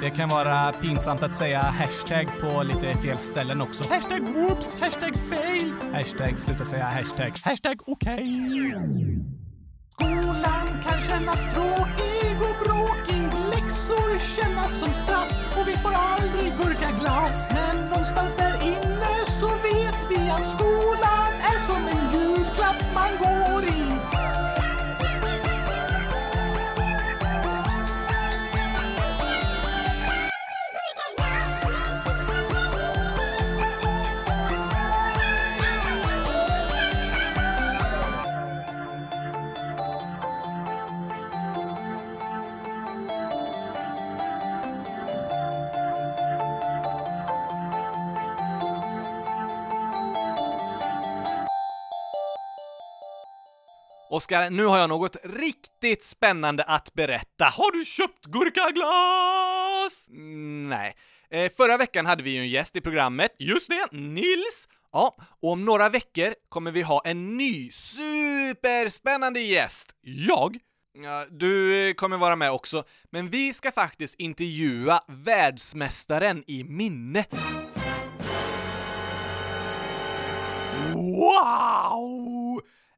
Det 0.00 0.10
kan 0.10 0.28
vara 0.28 0.72
pinsamt 0.72 1.22
att 1.22 1.34
säga 1.34 1.60
hashtag 1.60 2.28
på 2.40 2.62
lite 2.62 2.94
fel 2.94 3.18
ställen 3.18 3.62
också. 3.62 3.84
Hashtag 3.94 4.20
whoops, 4.20 4.76
hashtag 4.80 5.16
fail. 5.16 5.72
Hashtag 5.92 6.38
sluta 6.38 6.64
säga 6.64 6.84
hashtag. 6.84 7.32
Hashtag 7.44 7.80
okej. 7.86 8.24
Skolan 9.92 10.66
kan 10.86 11.00
kännas 11.00 11.54
tråkig 11.54 12.36
och 12.40 12.66
bråkig. 12.66 13.28
Läxor 13.50 14.18
kännas 14.36 14.80
som 14.80 14.92
straff 14.92 15.56
och 15.60 15.68
vi 15.68 15.72
får 15.72 15.92
aldrig 15.94 16.52
gurkaglass. 16.58 17.48
Men 17.50 17.88
någonstans 17.88 18.36
där 18.36 18.62
inne 18.62 18.91
så 19.40 19.46
vet 19.48 19.98
vi 20.10 20.30
att 20.30 20.46
skolan 20.50 21.32
är 21.52 21.58
som 21.58 21.88
en 21.88 22.02
julklapp 22.12 22.82
man 22.94 23.10
går 23.18 23.64
i. 23.64 24.01
Oskar, 54.12 54.50
nu 54.50 54.66
har 54.66 54.78
jag 54.78 54.88
något 54.88 55.16
riktigt 55.24 56.04
spännande 56.04 56.62
att 56.62 56.94
berätta. 56.94 57.44
Har 57.44 57.72
du 57.72 57.84
köpt 57.84 58.24
gurkaglas? 58.24 60.08
Mm, 60.08 60.68
nej. 60.68 60.94
Eh, 61.30 61.52
förra 61.56 61.76
veckan 61.76 62.06
hade 62.06 62.22
vi 62.22 62.30
ju 62.30 62.40
en 62.40 62.48
gäst 62.48 62.76
i 62.76 62.80
programmet. 62.80 63.36
Just 63.38 63.70
det, 63.70 63.92
Nils. 63.92 64.68
Ja, 64.92 65.16
och 65.40 65.52
om 65.52 65.64
några 65.64 65.88
veckor 65.88 66.34
kommer 66.48 66.70
vi 66.70 66.82
ha 66.82 67.02
en 67.04 67.36
ny 67.36 67.70
superspännande 67.70 69.40
gäst. 69.40 69.90
Jag? 70.00 70.58
Ja, 71.02 71.26
du 71.30 71.88
eh, 71.88 71.94
kommer 71.94 72.16
vara 72.16 72.36
med 72.36 72.50
också, 72.52 72.84
men 73.10 73.30
vi 73.30 73.52
ska 73.52 73.72
faktiskt 73.72 74.14
intervjua 74.20 75.00
världsmästaren 75.08 76.44
i 76.46 76.64
minne. 76.64 77.24
Wow! 80.94 82.41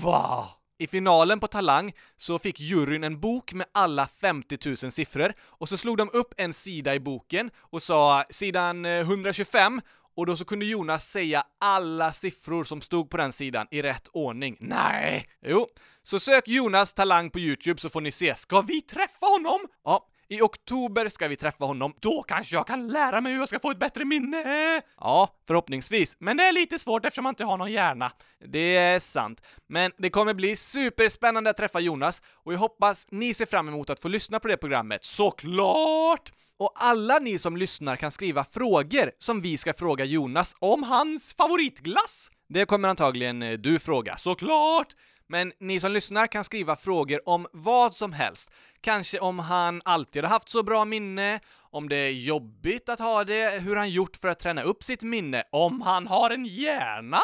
Va? 0.02 0.48
I 0.78 0.86
finalen 0.86 1.40
på 1.40 1.46
Talang 1.46 1.92
så 2.16 2.38
fick 2.38 2.60
juryn 2.60 3.04
en 3.04 3.20
bok 3.20 3.52
med 3.52 3.66
alla 3.72 4.08
50 4.20 4.58
000 4.64 4.76
siffror 4.76 5.32
och 5.42 5.68
så 5.68 5.76
slog 5.76 5.96
de 5.96 6.10
upp 6.12 6.34
en 6.36 6.52
sida 6.52 6.94
i 6.94 7.00
boken 7.00 7.50
och 7.58 7.82
sa 7.82 8.24
sidan 8.30 8.84
eh, 8.84 8.98
125 8.98 9.80
och 10.16 10.26
då 10.26 10.36
så 10.36 10.44
kunde 10.44 10.66
Jonas 10.66 11.10
säga 11.10 11.44
alla 11.60 12.12
siffror 12.12 12.64
som 12.64 12.80
stod 12.80 13.10
på 13.10 13.16
den 13.16 13.32
sidan 13.32 13.66
i 13.70 13.82
rätt 13.82 14.08
ordning. 14.12 14.56
Nej! 14.60 15.28
Jo, 15.46 15.68
så 16.04 16.18
sök 16.18 16.48
Jonas 16.48 16.92
Talang 16.92 17.30
på 17.30 17.38
Youtube 17.38 17.80
så 17.80 17.88
får 17.88 18.00
ni 18.00 18.10
se. 18.10 18.34
Ska 18.36 18.60
vi 18.60 18.80
träffa 18.80 19.26
honom? 19.26 19.60
Ja, 19.84 20.06
i 20.28 20.40
oktober 20.40 21.08
ska 21.08 21.28
vi 21.28 21.36
träffa 21.36 21.64
honom. 21.64 21.94
Då 22.00 22.22
kanske 22.22 22.56
jag 22.56 22.66
kan 22.66 22.88
lära 22.88 23.20
mig 23.20 23.32
hur 23.32 23.38
jag 23.38 23.48
ska 23.48 23.58
få 23.58 23.70
ett 23.70 23.78
bättre 23.78 24.04
minne! 24.04 24.82
Ja, 25.00 25.34
förhoppningsvis. 25.46 26.16
Men 26.18 26.36
det 26.36 26.44
är 26.44 26.52
lite 26.52 26.78
svårt 26.78 27.04
eftersom 27.04 27.22
man 27.22 27.30
inte 27.30 27.44
har 27.44 27.56
någon 27.56 27.72
hjärna. 27.72 28.12
Det 28.46 28.76
är 28.76 28.98
sant. 28.98 29.42
Men 29.68 29.92
det 29.98 30.10
kommer 30.10 30.34
bli 30.34 30.56
superspännande 30.56 31.50
att 31.50 31.56
träffa 31.56 31.80
Jonas 31.80 32.22
och 32.44 32.52
jag 32.52 32.58
hoppas 32.58 33.06
ni 33.10 33.34
ser 33.34 33.46
fram 33.46 33.68
emot 33.68 33.90
att 33.90 34.00
få 34.00 34.08
lyssna 34.08 34.40
på 34.40 34.48
det 34.48 34.56
programmet. 34.56 35.04
Såklart! 35.04 36.32
Och 36.58 36.72
alla 36.74 37.18
ni 37.18 37.38
som 37.38 37.56
lyssnar 37.56 37.96
kan 37.96 38.10
skriva 38.10 38.44
frågor 38.44 39.10
som 39.18 39.40
vi 39.40 39.58
ska 39.58 39.74
fråga 39.74 40.04
Jonas 40.04 40.56
om 40.58 40.82
hans 40.82 41.34
favoritglass. 41.34 42.30
Det 42.48 42.66
kommer 42.66 42.88
antagligen 42.88 43.42
eh, 43.42 43.52
du 43.52 43.78
fråga, 43.78 44.16
såklart! 44.16 44.88
Men 45.28 45.52
ni 45.60 45.80
som 45.80 45.92
lyssnar 45.92 46.26
kan 46.26 46.44
skriva 46.44 46.76
frågor 46.76 47.28
om 47.28 47.46
vad 47.52 47.94
som 47.94 48.12
helst. 48.12 48.50
Kanske 48.80 49.18
om 49.18 49.38
han 49.38 49.82
alltid 49.84 50.24
har 50.24 50.30
haft 50.30 50.48
så 50.48 50.62
bra 50.62 50.84
minne, 50.84 51.40
om 51.70 51.88
det 51.88 51.96
är 51.96 52.10
jobbigt 52.10 52.88
att 52.88 53.00
ha 53.00 53.24
det, 53.24 53.62
hur 53.62 53.76
han 53.76 53.90
gjort 53.90 54.16
för 54.16 54.28
att 54.28 54.38
träna 54.38 54.62
upp 54.62 54.84
sitt 54.84 55.02
minne, 55.02 55.42
om 55.52 55.80
han 55.80 56.06
har 56.06 56.30
en 56.30 56.44
hjärna? 56.44 57.20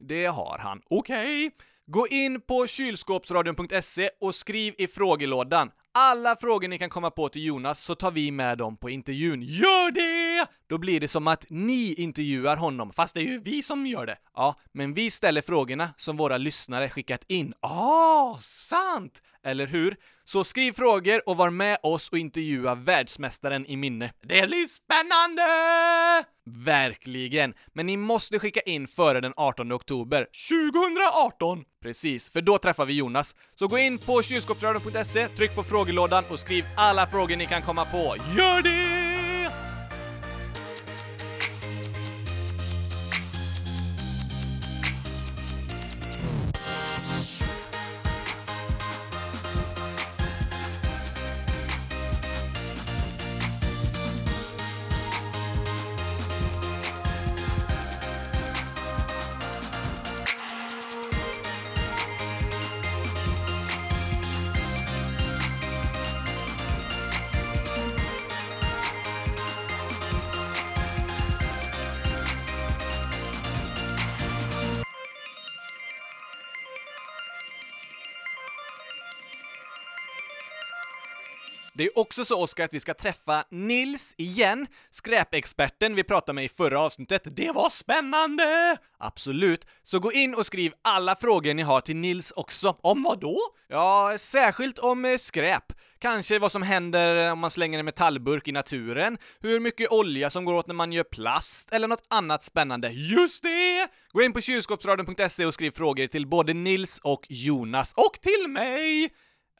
Det 0.00 0.26
har 0.26 0.58
han. 0.58 0.82
Okej. 0.90 1.46
Okay. 1.46 1.50
Gå 1.86 2.08
in 2.08 2.40
på 2.40 2.66
kylskåpsradion.se 2.66 4.10
och 4.20 4.34
skriv 4.34 4.74
i 4.78 4.86
frågelådan 4.86 5.70
alla 5.98 6.36
frågor 6.36 6.68
ni 6.68 6.78
kan 6.78 6.90
komma 6.90 7.10
på 7.10 7.28
till 7.28 7.44
Jonas 7.44 7.80
så 7.80 7.94
tar 7.94 8.10
vi 8.10 8.30
med 8.30 8.58
dem 8.58 8.76
på 8.76 8.90
intervjun. 8.90 9.42
Gör 9.42 9.90
det! 9.90 10.46
Då 10.66 10.78
blir 10.78 11.00
det 11.00 11.08
som 11.08 11.28
att 11.28 11.46
ni 11.48 11.94
intervjuar 11.94 12.56
honom, 12.56 12.92
fast 12.92 13.14
det 13.14 13.20
är 13.20 13.24
ju 13.24 13.40
vi 13.40 13.62
som 13.62 13.86
gör 13.86 14.06
det. 14.06 14.16
Ja, 14.34 14.60
men 14.72 14.94
vi 14.94 15.10
ställer 15.10 15.40
frågorna 15.40 15.94
som 15.96 16.16
våra 16.16 16.36
lyssnare 16.36 16.88
skickat 16.88 17.24
in. 17.28 17.54
Ah, 17.60 18.38
sant! 18.42 19.22
Eller 19.42 19.66
hur? 19.66 19.96
Så 20.30 20.44
skriv 20.44 20.72
frågor 20.72 21.28
och 21.28 21.36
var 21.36 21.50
med 21.50 21.78
oss 21.82 22.08
och 22.08 22.18
intervjua 22.18 22.74
världsmästaren 22.74 23.66
i 23.66 23.76
minne. 23.76 24.12
Det 24.22 24.48
blir 24.48 24.66
spännande! 24.66 25.42
Verkligen! 26.64 27.54
Men 27.74 27.86
ni 27.86 27.96
måste 27.96 28.38
skicka 28.38 28.60
in 28.60 28.86
före 28.86 29.20
den 29.20 29.32
18 29.36 29.72
oktober 29.72 30.26
2018! 30.50 31.64
Precis, 31.82 32.30
för 32.30 32.40
då 32.40 32.58
träffar 32.58 32.84
vi 32.84 32.92
Jonas. 32.92 33.34
Så 33.58 33.68
gå 33.68 33.78
in 33.78 33.98
på 33.98 34.22
kylskåpsradion.se, 34.22 35.28
tryck 35.28 35.54
på 35.54 35.62
frågelådan 35.62 36.24
och 36.30 36.38
skriv 36.38 36.64
alla 36.76 37.06
frågor 37.06 37.36
ni 37.36 37.46
kan 37.46 37.62
komma 37.62 37.84
på. 37.84 38.16
Gör 38.36 38.62
det! 38.62 38.97
Också 81.98 82.24
så, 82.24 82.42
Oskar, 82.42 82.64
att 82.64 82.74
vi 82.74 82.80
ska 82.80 82.94
träffa 82.94 83.44
Nils 83.50 84.14
igen, 84.18 84.66
skräpexperten 84.90 85.94
vi 85.94 86.04
pratade 86.04 86.34
med 86.34 86.44
i 86.44 86.48
förra 86.48 86.80
avsnittet. 86.80 87.22
Det 87.36 87.52
var 87.52 87.70
spännande! 87.70 88.76
Absolut. 88.98 89.66
Så 89.84 89.98
gå 89.98 90.12
in 90.12 90.34
och 90.34 90.46
skriv 90.46 90.72
alla 90.82 91.16
frågor 91.16 91.54
ni 91.54 91.62
har 91.62 91.80
till 91.80 91.96
Nils 91.96 92.32
också. 92.36 92.76
Om 92.80 93.02
vad 93.02 93.20
då? 93.20 93.38
Ja, 93.68 94.14
särskilt 94.18 94.78
om 94.78 95.04
eh, 95.04 95.16
skräp. 95.16 95.64
Kanske 95.98 96.38
vad 96.38 96.52
som 96.52 96.62
händer 96.62 97.32
om 97.32 97.38
man 97.38 97.50
slänger 97.50 97.78
en 97.78 97.84
metallburk 97.84 98.48
i 98.48 98.52
naturen, 98.52 99.18
hur 99.40 99.60
mycket 99.60 99.92
olja 99.92 100.30
som 100.30 100.44
går 100.44 100.54
åt 100.54 100.66
när 100.66 100.74
man 100.74 100.92
gör 100.92 101.04
plast, 101.04 101.72
eller 101.72 101.88
något 101.88 102.06
annat 102.10 102.44
spännande. 102.44 102.88
Just 102.88 103.42
det! 103.42 103.88
Gå 104.12 104.22
in 104.22 104.32
på 104.32 104.40
kylskåpsradion.se 104.40 105.46
och 105.46 105.54
skriv 105.54 105.70
frågor 105.70 106.06
till 106.06 106.26
både 106.26 106.54
Nils 106.54 107.00
och 107.02 107.26
Jonas, 107.28 107.94
och 107.96 108.20
till 108.20 108.50
mig! 108.50 109.10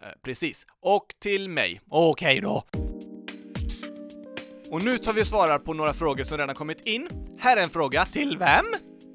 Eh, 0.03 0.09
precis. 0.23 0.67
Och 0.83 1.15
till 1.19 1.49
mig. 1.49 1.81
Okej 1.89 2.39
okay 2.39 2.41
då. 2.41 2.65
Och 4.71 4.83
nu 4.83 4.99
tar 4.99 5.13
vi 5.13 5.23
och 5.23 5.27
svarar 5.27 5.59
på 5.59 5.75
några 5.75 5.95
frågor 5.95 6.25
som 6.25 6.39
redan 6.39 6.55
kommit 6.55 6.87
in. 6.87 7.09
Här 7.41 7.57
är 7.57 7.63
en 7.63 7.71
fråga. 7.71 8.05
Till 8.05 8.39
vem? 8.39 8.65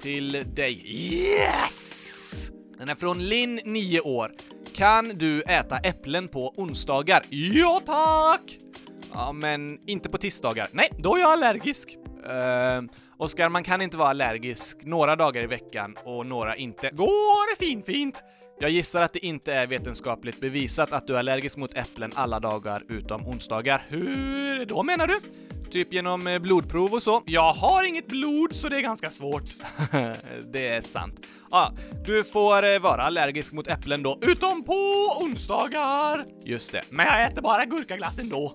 Till 0.00 0.54
dig. 0.54 0.82
Yes! 0.86 2.50
Den 2.78 2.88
är 2.88 2.94
från 2.94 3.24
Linn, 3.24 3.60
9 3.64 4.00
år. 4.00 4.32
Kan 4.74 5.08
du 5.08 5.42
äta 5.42 5.78
äpplen 5.78 6.28
på 6.28 6.52
onsdagar? 6.56 7.22
Ja, 7.30 7.80
tack! 7.86 8.58
Ja, 9.12 9.32
men 9.32 9.88
inte 9.88 10.08
på 10.08 10.18
tisdagar. 10.18 10.68
Nej, 10.72 10.88
då 10.98 11.16
är 11.16 11.20
jag 11.20 11.32
allergisk. 11.32 11.96
Uh, 12.28 12.82
Oskar, 13.18 13.48
man 13.48 13.64
kan 13.64 13.82
inte 13.82 13.96
vara 13.96 14.08
allergisk 14.08 14.84
några 14.84 15.16
dagar 15.16 15.42
i 15.42 15.46
veckan 15.46 15.96
och 16.04 16.26
några 16.26 16.56
inte. 16.56 16.90
Går 16.90 17.56
fint, 17.56 17.86
fint! 17.86 18.22
Jag 18.58 18.70
gissar 18.70 19.02
att 19.02 19.12
det 19.12 19.26
inte 19.26 19.52
är 19.52 19.66
vetenskapligt 19.66 20.40
bevisat 20.40 20.92
att 20.92 21.06
du 21.06 21.14
är 21.14 21.18
allergisk 21.18 21.56
mot 21.56 21.74
äpplen 21.74 22.12
alla 22.14 22.40
dagar 22.40 22.82
utom 22.88 23.28
onsdagar. 23.28 23.86
Hur 23.88 24.64
då 24.64 24.82
menar 24.82 25.06
du? 25.06 25.20
Typ 25.70 25.92
genom 25.92 26.26
eh, 26.26 26.38
blodprov 26.38 26.94
och 26.94 27.02
så? 27.02 27.22
Jag 27.26 27.52
har 27.52 27.84
inget 27.84 28.06
blod 28.06 28.54
så 28.54 28.68
det 28.68 28.76
är 28.76 28.80
ganska 28.80 29.10
svårt. 29.10 29.56
det 30.52 30.68
är 30.68 30.80
sant. 30.80 31.26
Ja, 31.50 31.72
du 32.04 32.24
får 32.24 32.64
eh, 32.64 32.78
vara 32.78 33.02
allergisk 33.02 33.52
mot 33.52 33.68
äpplen 33.68 34.02
då, 34.02 34.18
utom 34.22 34.64
på 34.64 34.74
onsdagar! 35.20 36.24
Just 36.44 36.72
det, 36.72 36.82
men 36.90 37.06
jag 37.06 37.24
äter 37.24 37.42
bara 37.42 37.64
gurkaglass 37.64 38.18
ändå. 38.18 38.54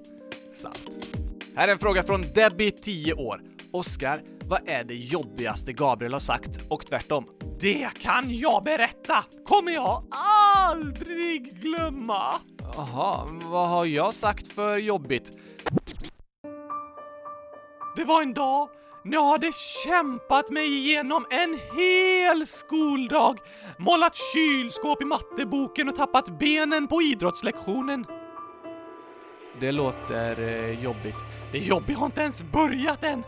Sant. 0.53 1.07
Här 1.55 1.67
är 1.67 1.71
en 1.71 1.79
fråga 1.79 2.03
från 2.03 2.21
Debbie, 2.35 2.71
10 2.71 3.13
år. 3.13 3.41
Oskar, 3.71 4.21
vad 4.43 4.69
är 4.69 4.83
det 4.83 4.93
jobbigaste 4.93 5.73
Gabriel 5.73 6.13
har 6.13 6.19
sagt? 6.19 6.59
Och 6.69 6.85
tvärtom. 6.85 7.25
Det 7.61 7.89
kan 7.99 8.35
jag 8.35 8.63
berätta! 8.63 9.23
Kommer 9.45 9.71
jag 9.71 10.03
aldrig 10.67 11.61
glömma! 11.61 12.39
Jaha, 12.75 13.27
vad 13.43 13.69
har 13.69 13.85
jag 13.85 14.13
sagt 14.13 14.53
för 14.53 14.77
jobbigt? 14.77 15.31
Det 17.95 18.03
var 18.03 18.21
en 18.21 18.33
dag 18.33 18.69
när 19.03 19.13
jag 19.13 19.25
hade 19.25 19.51
kämpat 19.85 20.51
mig 20.51 20.77
igenom 20.77 21.25
en 21.29 21.59
hel 21.77 22.47
skoldag, 22.47 23.37
målat 23.77 24.17
kylskåp 24.33 25.01
i 25.01 25.05
matteboken 25.05 25.89
och 25.89 25.95
tappat 25.95 26.39
benen 26.39 26.87
på 26.87 27.01
idrottslektionen. 27.01 28.05
Det 29.59 29.71
låter 29.71 30.39
eh, 30.39 30.83
jobbigt. 30.83 31.17
Det 31.51 31.57
jobbiga 31.57 31.97
har 31.97 32.05
inte 32.05 32.21
ens 32.21 32.43
börjat 32.43 33.03
än. 33.03 33.23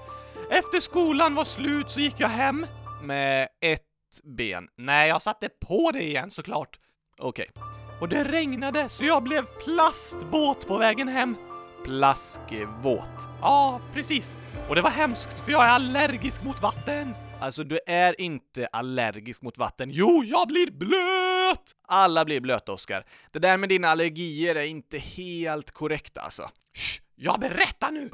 Efter 0.49 0.79
skolan 0.79 1.35
var 1.35 1.45
slut 1.45 1.91
så 1.91 1.99
gick 1.99 2.15
jag 2.17 2.29
hem 2.29 2.65
med 3.03 3.47
ett 3.61 3.90
ben. 4.23 4.67
Nej, 4.77 5.09
jag 5.09 5.21
satte 5.21 5.49
på 5.49 5.91
det 5.91 6.03
igen 6.03 6.31
såklart. 6.31 6.79
Okej. 7.17 7.49
Okay. 7.55 7.63
Och 8.01 8.09
det 8.09 8.23
regnade 8.23 8.89
så 8.89 9.05
jag 9.05 9.23
blev 9.23 9.45
plastbåt 9.63 10.67
på 10.67 10.77
vägen 10.77 11.07
hem. 11.07 11.35
Plaskvåt. 11.83 13.27
Ja, 13.41 13.81
precis. 13.93 14.37
Och 14.69 14.75
det 14.75 14.81
var 14.81 14.89
hemskt 14.89 15.39
för 15.39 15.51
jag 15.51 15.63
är 15.63 15.69
allergisk 15.69 16.43
mot 16.43 16.61
vatten. 16.61 17.13
Alltså, 17.41 17.63
du 17.63 17.79
är 17.87 18.21
inte 18.21 18.67
allergisk 18.67 19.41
mot 19.41 19.57
vatten. 19.57 19.89
Jo, 19.91 20.23
jag 20.25 20.47
blir 20.47 20.71
blöt! 20.71 21.75
Alla 21.87 22.25
blir 22.25 22.39
blöta, 22.39 22.71
Oskar. 22.71 23.05
Det 23.31 23.39
där 23.39 23.57
med 23.57 23.69
dina 23.69 23.89
allergier 23.89 24.55
är 24.55 24.65
inte 24.65 24.97
helt 24.97 25.71
korrekt 25.71 26.17
alltså. 26.17 26.43
Shh, 26.73 27.01
jag 27.15 27.39
berättar 27.39 27.91
nu! 27.91 28.09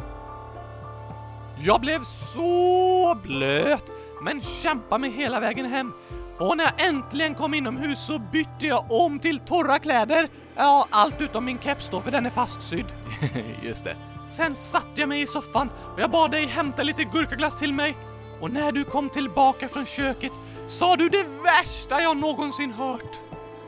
Jag 1.59 1.81
blev 1.81 2.03
så 2.03 3.19
blöt, 3.23 3.91
men 4.21 4.41
kämpade 4.41 5.01
mig 5.01 5.09
hela 5.09 5.39
vägen 5.39 5.65
hem. 5.65 5.93
Och 6.39 6.57
när 6.57 6.63
jag 6.63 6.87
äntligen 6.87 7.35
kom 7.35 7.53
inomhus 7.53 8.05
så 8.05 8.19
bytte 8.19 8.65
jag 8.65 8.91
om 8.91 9.19
till 9.19 9.39
torra 9.39 9.79
kläder. 9.79 10.29
Ja, 10.55 10.87
allt 10.89 11.21
utom 11.21 11.45
min 11.45 11.59
keps 11.59 11.89
då, 11.89 12.01
för 12.01 12.11
den 12.11 12.25
är 12.25 12.29
fastsydd. 12.29 12.85
Just 13.63 13.83
det. 13.83 13.95
Sen 14.29 14.55
satte 14.55 15.01
jag 15.01 15.09
mig 15.09 15.21
i 15.21 15.27
soffan 15.27 15.69
och 15.93 15.99
jag 15.99 16.11
bad 16.11 16.31
dig 16.31 16.45
hämta 16.45 16.83
lite 16.83 17.03
gurkaglass 17.03 17.57
till 17.57 17.73
mig. 17.73 17.95
Och 18.41 18.51
när 18.51 18.71
du 18.71 18.83
kom 18.83 19.09
tillbaka 19.09 19.69
från 19.69 19.85
köket 19.85 20.31
sa 20.67 20.95
du 20.95 21.09
det 21.09 21.25
värsta 21.43 22.01
jag 22.01 22.17
någonsin 22.17 22.73
hört. 22.73 23.19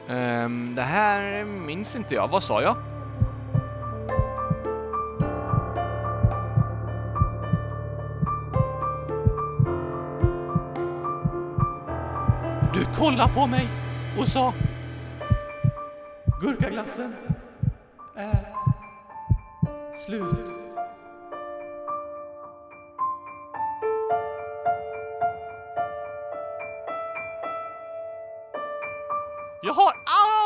Ehm, 0.10 0.76
det 0.76 0.82
här 0.82 1.46
minns 1.46 1.96
inte 1.96 2.16
jag. 2.16 2.28
Vad 2.28 2.44
sa 2.44 2.62
jag? 2.62 2.76
Kollade 12.96 13.34
på 13.34 13.48
mig 13.48 13.68
och 14.20 14.28
sa 14.28 14.54
Gurkaglassen 16.42 17.16
är 18.16 18.54
slut. 20.06 20.50
Jag 29.62 29.74
har 29.74 29.94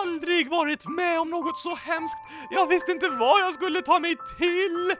aldrig 0.01 0.49
varit 0.49 0.85
med 0.87 1.19
om 1.19 1.29
något 1.29 1.57
så 1.57 1.75
hemskt. 1.75 2.17
Jag 2.49 2.67
visste 2.67 2.91
inte 2.91 3.09
vad 3.09 3.41
jag 3.41 3.53
skulle 3.53 3.81
ta 3.81 3.99
mig 3.99 4.15
till. 4.37 4.95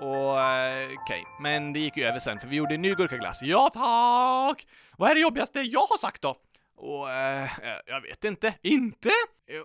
Och 0.00 0.32
okej, 0.32 0.98
okej, 1.02 1.24
men 1.40 1.72
det 1.72 1.78
gick 1.80 1.96
ju 1.96 2.04
över 2.04 2.18
sen 2.18 2.40
för 2.40 2.48
vi 2.48 2.56
gjorde 2.56 2.74
en 2.74 2.82
ny 2.82 2.94
gurkaglass. 2.94 3.42
Ja 3.42 3.70
tack! 3.72 4.66
Vad 4.96 5.10
är 5.10 5.14
det 5.14 5.20
jobbigaste 5.20 5.60
jag 5.60 5.80
har 5.80 5.98
sagt 5.98 6.22
då? 6.22 6.36
Och 6.78 7.10
eh, 7.10 7.44
eh, 7.44 7.80
jag 7.86 8.00
vet 8.00 8.24
inte. 8.24 8.54
Inte? 8.62 9.10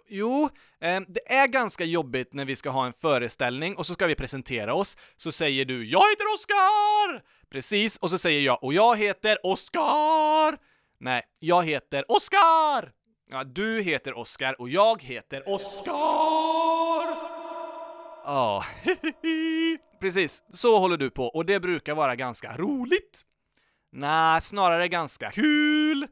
Jo, 0.07 0.49
eh, 0.81 1.01
det 1.07 1.33
är 1.33 1.47
ganska 1.47 1.83
jobbigt 1.85 2.33
när 2.33 2.45
vi 2.45 2.55
ska 2.55 2.69
ha 2.69 2.85
en 2.85 2.93
föreställning 2.93 3.75
och 3.75 3.85
så 3.85 3.93
ska 3.93 4.07
vi 4.07 4.15
presentera 4.15 4.73
oss. 4.73 4.97
Så 5.15 5.31
säger 5.31 5.65
du 5.65 5.85
“Jag 5.85 6.09
heter 6.09 6.33
Oskar!” 6.33 7.23
Precis, 7.49 7.97
och 7.97 8.09
så 8.09 8.17
säger 8.17 8.41
jag 8.41 8.63
“Och 8.63 8.73
jag 8.73 8.97
heter 8.97 9.37
Oskar!” 9.43 10.57
Nej, 10.97 11.21
jag 11.39 11.63
heter 11.63 12.11
Oskar! 12.11 12.91
Ja, 13.29 13.43
du 13.43 13.81
heter 13.81 14.17
Oskar 14.17 14.61
och 14.61 14.69
jag 14.69 15.01
heter 15.03 15.49
Oskar! 15.49 15.93
Ja, 18.25 18.65
precis. 19.99 20.43
Så 20.53 20.77
håller 20.77 20.97
du 20.97 21.09
på 21.09 21.23
och 21.23 21.45
det 21.45 21.59
brukar 21.59 21.95
vara 21.95 22.15
ganska 22.15 22.57
roligt. 22.57 23.21
Nej, 23.91 24.41
snarare 24.41 24.87
ganska 24.87 25.31
kul. 25.31 26.07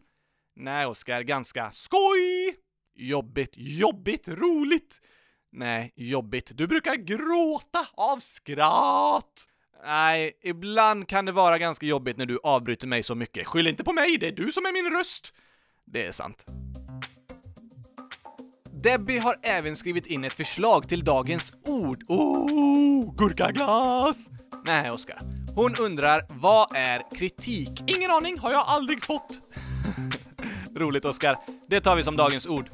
Nej, 0.55 0.85
Oskar, 0.85 1.21
ganska 1.21 1.71
skoj. 1.71 2.55
Jobbigt, 2.95 3.53
jobbigt, 3.55 4.27
roligt. 4.27 5.01
Nej, 5.51 5.93
jobbigt. 5.95 6.51
Du 6.53 6.67
brukar 6.67 6.95
gråta 6.95 7.87
av 7.93 8.17
skratt. 8.19 9.47
Nej, 9.85 10.31
ibland 10.43 11.07
kan 11.07 11.25
det 11.25 11.31
vara 11.31 11.57
ganska 11.57 11.85
jobbigt 11.85 12.17
när 12.17 12.25
du 12.25 12.39
avbryter 12.43 12.87
mig 12.87 13.03
så 13.03 13.15
mycket. 13.15 13.47
Skyll 13.47 13.67
inte 13.67 13.83
på 13.83 13.93
mig, 13.93 14.17
det 14.17 14.27
är 14.27 14.31
du 14.31 14.51
som 14.51 14.65
är 14.65 14.73
min 14.73 14.91
röst. 14.97 15.33
Det 15.85 16.05
är 16.05 16.11
sant. 16.11 16.45
Debbie 18.83 19.19
har 19.19 19.35
även 19.43 19.75
skrivit 19.75 20.05
in 20.05 20.23
ett 20.23 20.33
förslag 20.33 20.89
till 20.89 21.03
dagens 21.03 21.53
ord. 21.65 22.03
Oh, 22.07 23.15
gurkaglass! 23.15 24.29
Nej, 24.65 24.91
Oskar. 24.91 25.19
Hon 25.55 25.75
undrar, 25.75 26.21
vad 26.29 26.75
är 26.75 27.17
kritik? 27.17 27.69
Ingen 27.87 28.11
aning, 28.11 28.37
har 28.39 28.51
jag 28.51 28.63
aldrig 28.67 29.03
fått. 29.03 29.41
Roligt, 30.81 31.05
Oskar. 31.05 31.37
Det 31.67 31.81
tar 31.81 31.95
vi 31.95 32.03
som 32.03 32.15
dagens 32.15 32.47
ord. 32.47 32.69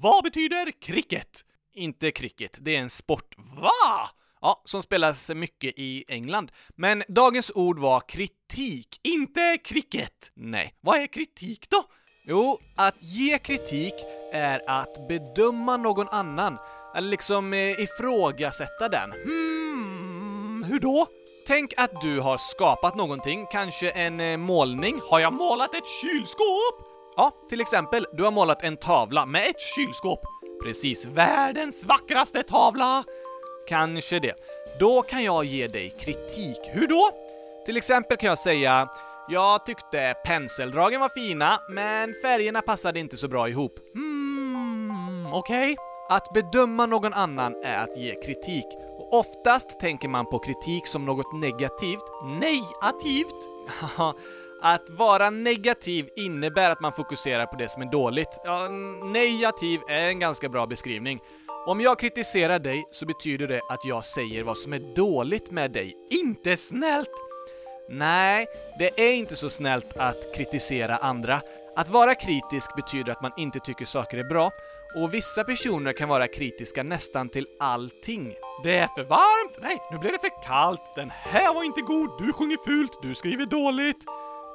Vad 0.00 0.24
betyder 0.24 0.80
cricket? 0.80 1.44
Inte 1.74 2.10
cricket, 2.10 2.58
det 2.60 2.76
är 2.76 2.80
en 2.80 2.90
sport. 2.90 3.34
Va? 3.36 4.10
Ja, 4.46 4.60
som 4.64 4.82
spelas 4.82 5.30
mycket 5.34 5.74
i 5.76 6.04
England. 6.08 6.52
Men 6.76 7.02
dagens 7.08 7.52
ord 7.54 7.78
var 7.78 8.00
kritik. 8.00 9.00
Inte 9.02 9.58
cricket. 9.64 10.30
Nej. 10.34 10.74
Vad 10.80 11.00
är 11.02 11.06
kritik 11.06 11.70
då? 11.70 11.84
Jo, 12.24 12.58
att 12.76 12.94
ge 13.00 13.38
kritik 13.38 13.94
är 14.32 14.60
att 14.66 15.08
bedöma 15.08 15.76
någon 15.76 16.08
annan. 16.08 16.58
Eller 16.96 17.08
liksom 17.08 17.52
eh, 17.52 17.80
ifrågasätta 17.80 18.88
den. 18.88 19.12
Hmm, 19.12 20.64
hur 20.68 20.80
då? 20.80 21.06
Tänk 21.46 21.74
att 21.76 22.00
du 22.00 22.20
har 22.20 22.38
skapat 22.38 22.96
någonting, 22.96 23.46
kanske 23.52 23.90
en 23.90 24.20
eh, 24.20 24.36
målning. 24.36 25.00
Har 25.10 25.20
jag 25.20 25.32
målat 25.32 25.74
ett 25.74 25.86
kylskåp? 26.02 26.86
Ja, 27.16 27.32
till 27.48 27.60
exempel, 27.60 28.06
du 28.12 28.24
har 28.24 28.30
målat 28.30 28.62
en 28.62 28.76
tavla 28.76 29.26
med 29.26 29.46
ett 29.46 29.60
kylskåp. 29.76 30.20
Precis, 30.62 31.06
världens 31.06 31.84
vackraste 31.84 32.42
tavla. 32.42 33.04
Kanske 33.68 34.18
det. 34.18 34.34
Då 34.80 35.02
kan 35.02 35.24
jag 35.24 35.44
ge 35.44 35.66
dig 35.66 35.90
kritik. 36.00 36.58
Hur 36.64 36.86
då? 36.86 37.10
Till 37.66 37.76
exempel 37.76 38.16
kan 38.16 38.28
jag 38.28 38.38
säga 38.38 38.88
jag 39.28 39.66
tyckte 39.66 40.14
penseldragen 40.24 41.00
var 41.00 41.08
fina, 41.08 41.60
men 41.68 42.14
färgerna 42.22 42.62
passade 42.62 43.00
inte 43.00 43.16
så 43.16 43.28
bra 43.28 43.48
ihop. 43.48 43.72
Hmm, 43.94 45.26
okej. 45.32 45.72
Okay. 45.72 45.76
Att 46.08 46.32
bedöma 46.34 46.86
någon 46.86 47.12
annan 47.12 47.54
är 47.64 47.82
att 47.82 47.96
ge 47.96 48.14
kritik. 48.14 48.66
Och 48.98 49.14
oftast 49.14 49.80
tänker 49.80 50.08
man 50.08 50.26
på 50.26 50.38
kritik 50.38 50.86
som 50.86 51.04
något 51.04 51.34
negativt. 51.34 52.04
Negativt? 52.40 53.48
Att 54.62 54.90
vara 54.90 55.30
negativ 55.30 56.08
innebär 56.16 56.70
att 56.70 56.80
man 56.80 56.92
fokuserar 56.92 57.46
på 57.46 57.56
det 57.56 57.68
som 57.68 57.82
är 57.82 57.86
dåligt. 57.86 58.40
Ja, 58.44 58.68
negativ 59.04 59.80
är 59.88 60.08
en 60.08 60.18
ganska 60.18 60.48
bra 60.48 60.66
beskrivning. 60.66 61.20
Om 61.66 61.80
jag 61.80 61.98
kritiserar 61.98 62.58
dig 62.58 62.84
så 62.90 63.06
betyder 63.06 63.48
det 63.48 63.60
att 63.68 63.84
jag 63.84 64.04
säger 64.04 64.42
vad 64.42 64.56
som 64.56 64.72
är 64.72 64.94
dåligt 64.94 65.50
med 65.50 65.70
dig. 65.70 65.94
Inte 66.10 66.56
snällt! 66.56 67.10
Nej, 67.88 68.46
det 68.78 69.00
är 69.00 69.12
inte 69.12 69.36
så 69.36 69.50
snällt 69.50 69.96
att 69.96 70.34
kritisera 70.36 70.96
andra. 70.96 71.40
Att 71.76 71.88
vara 71.88 72.14
kritisk 72.14 72.76
betyder 72.76 73.12
att 73.12 73.22
man 73.22 73.32
inte 73.36 73.58
tycker 73.58 73.84
saker 73.84 74.18
är 74.18 74.24
bra, 74.24 74.50
och 74.94 75.14
vissa 75.14 75.44
personer 75.44 75.92
kan 75.92 76.08
vara 76.08 76.28
kritiska 76.28 76.82
nästan 76.82 77.28
till 77.28 77.46
allting. 77.60 78.34
Det 78.62 78.76
är 78.76 78.88
för 78.88 79.04
varmt! 79.04 79.58
Nej, 79.62 79.78
nu 79.92 79.98
blir 79.98 80.12
det 80.12 80.18
för 80.18 80.46
kallt! 80.46 80.94
Den 80.96 81.10
här 81.10 81.54
var 81.54 81.64
inte 81.64 81.80
god! 81.80 82.10
Du 82.18 82.32
sjunger 82.32 82.64
fult! 82.64 83.02
Du 83.02 83.14
skriver 83.14 83.46
dåligt! 83.46 84.04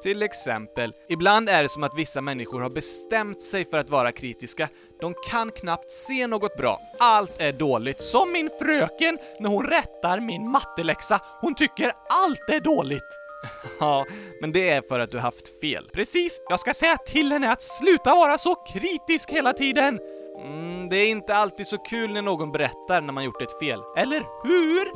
Till 0.03 0.23
exempel, 0.23 0.93
ibland 1.09 1.49
är 1.49 1.63
det 1.63 1.69
som 1.69 1.83
att 1.83 1.97
vissa 1.97 2.21
människor 2.21 2.61
har 2.61 2.69
bestämt 2.69 3.41
sig 3.41 3.65
för 3.65 3.77
att 3.77 3.89
vara 3.89 4.11
kritiska. 4.11 4.69
De 5.01 5.13
kan 5.29 5.51
knappt 5.51 5.89
se 5.89 6.27
något 6.27 6.57
bra. 6.57 6.79
Allt 6.99 7.41
är 7.41 7.51
dåligt. 7.51 8.01
Som 8.01 8.31
min 8.31 8.49
fröken 8.61 9.17
när 9.39 9.49
hon 9.49 9.65
rättar 9.65 10.19
min 10.19 10.49
matteläxa. 10.49 11.19
Hon 11.41 11.55
tycker 11.55 11.93
allt 12.09 12.49
är 12.49 12.59
dåligt. 12.59 13.03
Ja, 13.79 14.05
men 14.41 14.51
det 14.51 14.69
är 14.69 14.81
för 14.81 14.99
att 14.99 15.11
du 15.11 15.19
haft 15.19 15.59
fel. 15.61 15.89
Precis, 15.93 16.41
jag 16.49 16.59
ska 16.59 16.73
säga 16.73 16.97
till 16.97 17.31
henne 17.31 17.51
att 17.51 17.61
sluta 17.61 18.15
vara 18.15 18.37
så 18.37 18.55
kritisk 18.55 19.31
hela 19.31 19.53
tiden. 19.53 19.99
Mm, 20.43 20.89
det 20.89 20.97
är 20.97 21.07
inte 21.07 21.35
alltid 21.35 21.67
så 21.67 21.77
kul 21.77 22.13
när 22.13 22.21
någon 22.21 22.51
berättar 22.51 23.01
när 23.01 23.13
man 23.13 23.23
gjort 23.23 23.41
ett 23.41 23.59
fel. 23.59 23.79
Eller 23.97 24.23
hur? 24.43 24.91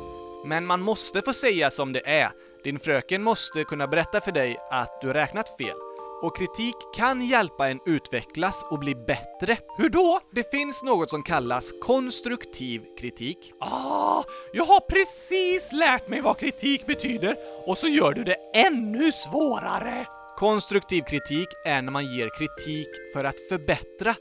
Men 0.48 0.66
man 0.66 0.80
måste 0.80 1.22
få 1.22 1.32
säga 1.32 1.70
som 1.70 1.92
det 1.92 2.08
är. 2.08 2.30
Din 2.66 2.78
fröken 2.78 3.22
måste 3.22 3.64
kunna 3.64 3.86
berätta 3.86 4.20
för 4.20 4.32
dig 4.32 4.56
att 4.70 5.00
du 5.00 5.12
räknat 5.12 5.56
fel. 5.56 5.76
Och 6.22 6.36
kritik 6.36 6.74
kan 6.96 7.26
hjälpa 7.26 7.68
en 7.68 7.80
utvecklas 7.86 8.64
och 8.70 8.78
bli 8.78 8.94
bättre. 8.94 9.58
Hur 9.78 9.88
då? 9.88 10.20
Det 10.34 10.50
finns 10.50 10.82
något 10.82 11.10
som 11.10 11.22
kallas 11.22 11.72
konstruktiv 11.82 12.82
kritik. 12.98 13.52
Ah, 13.60 14.22
jag 14.52 14.64
har 14.64 14.80
precis 14.80 15.72
lärt 15.72 16.08
mig 16.08 16.20
vad 16.20 16.38
kritik 16.38 16.86
betyder 16.86 17.36
och 17.66 17.78
så 17.78 17.88
gör 17.88 18.12
du 18.12 18.24
det 18.24 18.36
ännu 18.54 19.12
svårare! 19.12 20.06
Konstruktiv 20.36 21.02
kritik 21.02 21.48
är 21.64 21.82
när 21.82 21.92
man 21.92 22.06
ger 22.06 22.28
kritik 22.38 22.88
för 23.12 23.24
att 23.24 23.48
förbättra, 23.48 24.14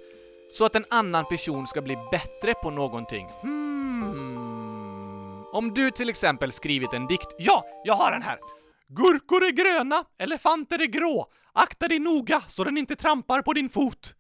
så 0.58 0.65
att 0.65 0.75
en 0.75 0.86
annan 0.89 1.25
person 1.25 1.67
ska 1.67 1.81
bli 1.81 1.97
bättre 2.12 2.53
på 2.53 2.69
någonting. 2.69 3.27
Hmm. 3.41 3.64
Om 5.56 5.74
du 5.74 5.91
till 5.91 6.10
exempel 6.10 6.52
skrivit 6.52 6.94
en 6.94 7.08
dikt. 7.08 7.36
Ja, 7.38 7.65
jag 7.84 7.94
har 7.94 8.12
den 8.12 8.22
här! 8.22 8.39
Gurkor 8.88 9.44
är 9.44 9.52
gröna, 9.52 10.06
elefanter 10.18 10.82
är 10.82 10.86
grå. 10.86 11.32
Akta 11.54 11.88
dig 11.88 12.00
noga 12.00 12.41
så 12.48 12.63
den 12.63 12.78
inte 12.78 12.96
trampar 12.96 13.41
på 13.41 13.54
din 13.54 13.70
fot. 13.70 14.15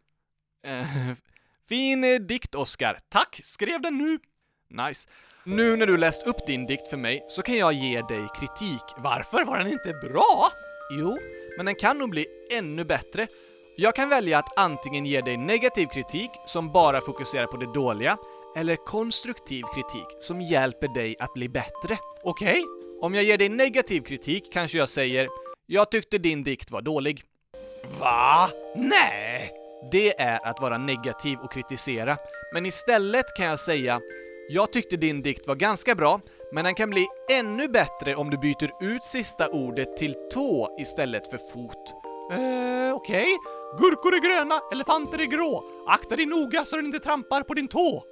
Eh, 0.67 0.87
fin 1.69 2.27
dikt, 2.27 2.55
Oskar. 2.55 2.99
Tack, 3.09 3.39
skrev 3.43 3.81
den 3.81 3.97
nu. 3.97 4.19
Nice. 4.69 5.09
Nu 5.43 5.75
när 5.75 5.87
du 5.87 5.97
läst 5.97 6.27
upp 6.27 6.47
din 6.47 6.65
dikt 6.65 6.87
för 6.87 6.97
mig 6.97 7.25
så 7.29 7.41
kan 7.41 7.57
jag 7.57 7.73
ge 7.73 8.01
dig 8.01 8.27
kritik. 8.39 8.83
Varför 8.97 9.45
var 9.45 9.57
den 9.57 9.67
inte 9.67 9.93
bra? 9.93 10.49
Jo, 10.99 11.17
men 11.57 11.65
den 11.65 11.75
kan 11.75 11.97
nog 11.97 12.09
bli 12.09 12.25
ännu 12.51 12.85
bättre. 12.85 13.27
Jag 13.77 13.95
kan 13.95 14.09
välja 14.09 14.39
att 14.39 14.59
antingen 14.59 15.05
ge 15.05 15.21
dig 15.21 15.37
negativ 15.37 15.87
kritik 15.87 16.29
som 16.45 16.71
bara 16.71 17.01
fokuserar 17.01 17.47
på 17.47 17.57
det 17.57 17.73
dåliga, 17.73 18.17
eller 18.55 18.75
konstruktiv 18.75 19.63
kritik 19.75 20.07
som 20.19 20.41
hjälper 20.41 20.87
dig 20.87 21.15
att 21.19 21.33
bli 21.33 21.49
bättre. 21.49 21.97
Okej? 22.23 22.49
Okay? 22.49 22.63
Om 23.01 23.15
jag 23.15 23.23
ger 23.23 23.37
dig 23.37 23.49
negativ 23.49 24.01
kritik 24.01 24.53
kanske 24.53 24.77
jag 24.77 24.89
säger 24.89 25.27
“Jag 25.65 25.91
tyckte 25.91 26.17
din 26.17 26.43
dikt 26.43 26.71
var 26.71 26.81
dålig”. 26.81 27.21
Va? 27.99 28.49
Nej! 28.75 29.53
Det 29.91 30.19
är 30.21 30.47
att 30.47 30.61
vara 30.61 30.77
negativ 30.77 31.39
och 31.39 31.51
kritisera. 31.51 32.17
Men 32.53 32.65
istället 32.65 33.25
kan 33.37 33.45
jag 33.45 33.59
säga 33.59 34.01
“Jag 34.49 34.73
tyckte 34.73 34.97
din 34.97 35.21
dikt 35.21 35.47
var 35.47 35.55
ganska 35.55 35.95
bra, 35.95 36.21
men 36.53 36.65
den 36.65 36.75
kan 36.75 36.89
bli 36.89 37.07
ännu 37.31 37.67
bättre 37.67 38.15
om 38.15 38.29
du 38.29 38.37
byter 38.37 38.83
ut 38.83 39.03
sista 39.03 39.47
ordet 39.47 39.97
till 39.97 40.15
tå 40.33 40.77
istället 40.79 41.29
för 41.29 41.37
fot”. 41.37 41.93
Eh, 42.31 42.95
okej. 42.95 43.23
Okay. 43.23 43.37
Gurkor 43.77 44.13
är 44.13 44.19
gröna, 44.19 44.61
elefanter 44.71 45.19
är 45.19 45.25
grå. 45.25 45.63
Akta 45.87 46.15
dig 46.15 46.25
noga 46.25 46.65
så 46.65 46.75
du 46.75 46.85
inte 46.85 46.99
trampar 46.99 47.43
på 47.43 47.53
din 47.53 47.67
tå. 47.67 48.03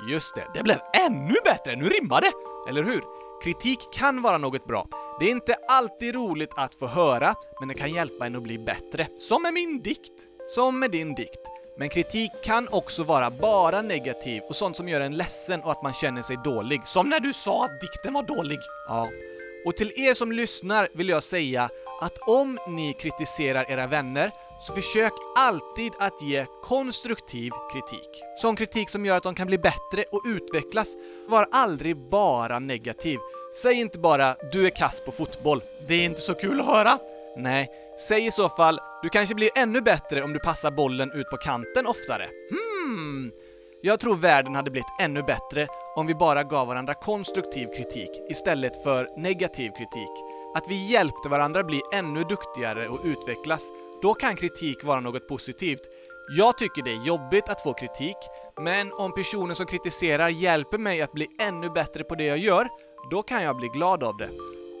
Just 0.00 0.34
det, 0.34 0.46
det 0.54 0.62
blev 0.62 0.78
ännu 1.06 1.34
bättre, 1.44 1.76
nu 1.76 1.88
rimmar 1.88 2.20
det! 2.20 2.32
Eller 2.68 2.84
hur? 2.84 3.04
Kritik 3.42 3.78
kan 3.92 4.22
vara 4.22 4.38
något 4.38 4.64
bra. 4.66 4.88
Det 5.20 5.26
är 5.26 5.30
inte 5.30 5.54
alltid 5.68 6.14
roligt 6.14 6.50
att 6.56 6.74
få 6.74 6.86
höra, 6.86 7.34
men 7.60 7.68
det 7.68 7.74
kan 7.74 7.94
hjälpa 7.94 8.26
en 8.26 8.36
att 8.36 8.42
bli 8.42 8.58
bättre. 8.58 9.08
Som 9.18 9.42
med 9.42 9.54
min 9.54 9.82
dikt. 9.82 10.12
Som 10.48 10.78
med 10.78 10.90
din 10.90 11.14
dikt. 11.14 11.40
Men 11.78 11.88
kritik 11.88 12.30
kan 12.44 12.68
också 12.68 13.02
vara 13.02 13.30
bara 13.30 13.82
negativ 13.82 14.42
och 14.48 14.56
sånt 14.56 14.76
som 14.76 14.88
gör 14.88 15.00
en 15.00 15.16
ledsen 15.16 15.60
och 15.60 15.70
att 15.70 15.82
man 15.82 15.92
känner 15.92 16.22
sig 16.22 16.36
dålig. 16.44 16.86
Som 16.86 17.08
när 17.08 17.20
du 17.20 17.32
sa 17.32 17.64
att 17.64 17.80
dikten 17.80 18.14
var 18.14 18.22
dålig. 18.22 18.58
Ja. 18.88 19.08
Och 19.66 19.76
till 19.76 19.92
er 19.96 20.14
som 20.14 20.32
lyssnar 20.32 20.88
vill 20.92 21.08
jag 21.08 21.22
säga 21.22 21.68
att 22.00 22.18
om 22.18 22.58
ni 22.68 22.92
kritiserar 22.92 23.70
era 23.70 23.86
vänner 23.86 24.30
så 24.60 24.72
försök 24.74 25.12
alltid 25.36 25.92
att 25.98 26.22
ge 26.22 26.46
konstruktiv 26.62 27.50
kritik. 27.72 28.22
Sån 28.42 28.56
kritik 28.56 28.90
som 28.90 29.04
gör 29.04 29.16
att 29.16 29.22
de 29.22 29.34
kan 29.34 29.46
bli 29.46 29.58
bättre 29.58 30.04
och 30.12 30.22
utvecklas. 30.26 30.88
Var 31.28 31.48
aldrig 31.52 31.96
bara 31.96 32.58
negativ. 32.58 33.18
Säg 33.62 33.80
inte 33.80 33.98
bara 33.98 34.36
“du 34.52 34.66
är 34.66 34.70
kass 34.70 35.00
på 35.00 35.12
fotboll”. 35.12 35.62
Det 35.88 35.94
är 35.94 36.04
inte 36.04 36.20
så 36.20 36.34
kul 36.34 36.60
att 36.60 36.66
höra. 36.66 36.98
Nej, 37.36 37.68
säg 38.08 38.26
i 38.26 38.30
så 38.30 38.48
fall 38.48 38.80
“du 39.02 39.08
kanske 39.08 39.34
blir 39.34 39.50
ännu 39.56 39.80
bättre 39.80 40.22
om 40.22 40.32
du 40.32 40.38
passar 40.38 40.70
bollen 40.70 41.12
ut 41.12 41.30
på 41.30 41.36
kanten 41.36 41.86
oftare”. 41.86 42.28
Hmm. 42.50 43.32
Jag 43.80 44.00
tror 44.00 44.16
världen 44.16 44.54
hade 44.54 44.70
blivit 44.70 45.00
ännu 45.00 45.22
bättre 45.22 45.66
om 45.96 46.06
vi 46.06 46.14
bara 46.14 46.44
gav 46.44 46.66
varandra 46.66 46.94
konstruktiv 46.94 47.66
kritik 47.76 48.10
istället 48.30 48.82
för 48.82 49.08
negativ 49.16 49.70
kritik. 49.70 50.10
Att 50.54 50.64
vi 50.68 50.86
hjälpte 50.90 51.28
varandra 51.28 51.62
bli 51.62 51.80
ännu 51.92 52.24
duktigare 52.24 52.88
och 52.88 53.00
utvecklas 53.04 53.70
då 54.02 54.14
kan 54.14 54.36
kritik 54.36 54.84
vara 54.84 55.00
något 55.00 55.28
positivt. 55.28 55.80
Jag 56.36 56.58
tycker 56.58 56.82
det 56.82 56.90
är 56.90 57.06
jobbigt 57.06 57.48
att 57.48 57.60
få 57.60 57.74
kritik, 57.74 58.16
men 58.60 58.92
om 58.92 59.14
personen 59.14 59.56
som 59.56 59.66
kritiserar 59.66 60.28
hjälper 60.28 60.78
mig 60.78 61.02
att 61.02 61.12
bli 61.12 61.28
ännu 61.40 61.70
bättre 61.70 62.04
på 62.04 62.14
det 62.14 62.24
jag 62.24 62.38
gör, 62.38 62.68
då 63.10 63.22
kan 63.22 63.42
jag 63.42 63.56
bli 63.56 63.68
glad 63.68 64.04
av 64.04 64.16
det. 64.16 64.28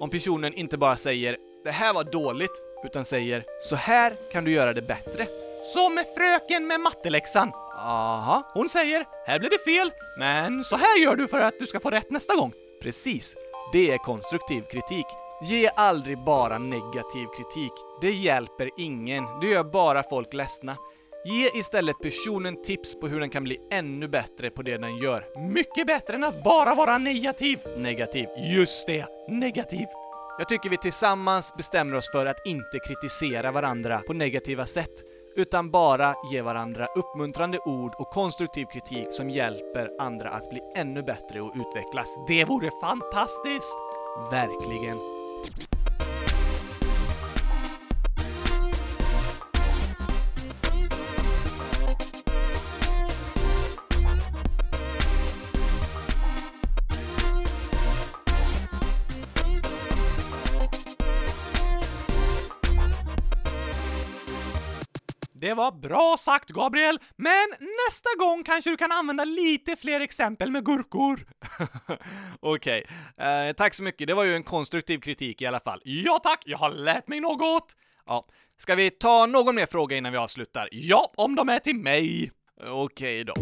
Om 0.00 0.10
personen 0.10 0.54
inte 0.54 0.78
bara 0.78 0.96
säger 0.96 1.36
“det 1.64 1.70
här 1.70 1.94
var 1.94 2.04
dåligt” 2.04 2.62
utan 2.84 3.04
säger 3.04 3.44
“så 3.68 3.76
här 3.76 4.16
kan 4.32 4.44
du 4.44 4.50
göra 4.50 4.72
det 4.72 4.82
bättre”. 4.82 5.26
Som 5.74 5.94
med 5.94 6.06
fröken 6.16 6.66
med 6.66 6.80
matteläxan. 6.80 7.52
Aha. 7.74 8.50
Hon 8.54 8.68
säger 8.68 9.04
“här 9.26 9.38
blev 9.38 9.50
det 9.50 9.72
fel, 9.72 9.92
men 10.18 10.64
så 10.64 10.76
här 10.76 10.98
gör 10.98 11.16
du 11.16 11.28
för 11.28 11.40
att 11.40 11.58
du 11.58 11.66
ska 11.66 11.80
få 11.80 11.90
rätt 11.90 12.10
nästa 12.10 12.36
gång”. 12.36 12.52
Precis. 12.82 13.36
Det 13.72 13.90
är 13.90 13.98
konstruktiv 13.98 14.62
kritik. 14.62 15.06
Ge 15.40 15.68
aldrig 15.76 16.18
bara 16.18 16.58
negativ 16.58 17.26
kritik. 17.36 17.72
Det 18.00 18.10
hjälper 18.10 18.70
ingen. 18.76 19.24
Det 19.40 19.46
gör 19.46 19.64
bara 19.64 20.02
folk 20.02 20.34
ledsna. 20.34 20.76
Ge 21.24 21.50
istället 21.54 21.98
personen 22.02 22.62
tips 22.62 23.00
på 23.00 23.08
hur 23.08 23.20
den 23.20 23.30
kan 23.30 23.44
bli 23.44 23.58
ännu 23.70 24.08
bättre 24.08 24.50
på 24.50 24.62
det 24.62 24.78
den 24.78 24.96
gör. 24.96 25.24
Mycket 25.52 25.86
bättre 25.86 26.14
än 26.14 26.24
att 26.24 26.44
bara 26.44 26.74
vara 26.74 26.98
negativ. 26.98 27.58
Negativ. 27.76 28.28
Just 28.36 28.86
det, 28.86 29.06
negativ. 29.28 29.86
Jag 30.38 30.48
tycker 30.48 30.70
vi 30.70 30.76
tillsammans 30.76 31.54
bestämmer 31.56 31.96
oss 31.96 32.10
för 32.12 32.26
att 32.26 32.46
inte 32.46 32.78
kritisera 32.86 33.52
varandra 33.52 34.00
på 34.06 34.12
negativa 34.12 34.66
sätt, 34.66 35.02
utan 35.36 35.70
bara 35.70 36.14
ge 36.32 36.42
varandra 36.42 36.86
uppmuntrande 36.86 37.58
ord 37.58 37.94
och 37.98 38.10
konstruktiv 38.10 38.66
kritik 38.66 39.06
som 39.10 39.30
hjälper 39.30 39.90
andra 39.98 40.30
att 40.30 40.50
bli 40.50 40.60
ännu 40.76 41.02
bättre 41.02 41.40
och 41.40 41.54
utvecklas. 41.56 42.16
Det 42.28 42.44
vore 42.44 42.70
fantastiskt! 42.82 43.78
Verkligen. 44.30 45.15
you 45.44 45.75
Det 65.40 65.54
var 65.54 65.72
bra 65.72 66.16
sagt 66.18 66.48
Gabriel, 66.48 66.98
men 67.16 67.48
nästa 67.50 68.08
gång 68.18 68.44
kanske 68.44 68.70
du 68.70 68.76
kan 68.76 68.92
använda 68.92 69.24
lite 69.24 69.76
fler 69.76 70.00
exempel 70.00 70.50
med 70.50 70.64
gurkor. 70.64 71.20
Okej, 72.40 72.86
okay. 73.16 73.48
eh, 73.48 73.52
tack 73.52 73.74
så 73.74 73.82
mycket. 73.82 74.06
Det 74.06 74.14
var 74.14 74.24
ju 74.24 74.36
en 74.36 74.42
konstruktiv 74.42 74.98
kritik 74.98 75.42
i 75.42 75.46
alla 75.46 75.60
fall. 75.60 75.80
Ja 75.84 76.20
tack, 76.22 76.42
jag 76.46 76.58
har 76.58 76.70
lärt 76.70 77.08
mig 77.08 77.20
något! 77.20 77.76
Ja, 78.06 78.26
ska 78.58 78.74
vi 78.74 78.90
ta 78.90 79.26
någon 79.26 79.54
mer 79.54 79.66
fråga 79.66 79.96
innan 79.96 80.12
vi 80.12 80.18
avslutar? 80.18 80.68
Ja, 80.72 81.12
om 81.16 81.34
de 81.34 81.48
är 81.48 81.58
till 81.58 81.76
mig. 81.76 82.32
Okej 82.60 83.22
okay 83.22 83.24
då. 83.24 83.34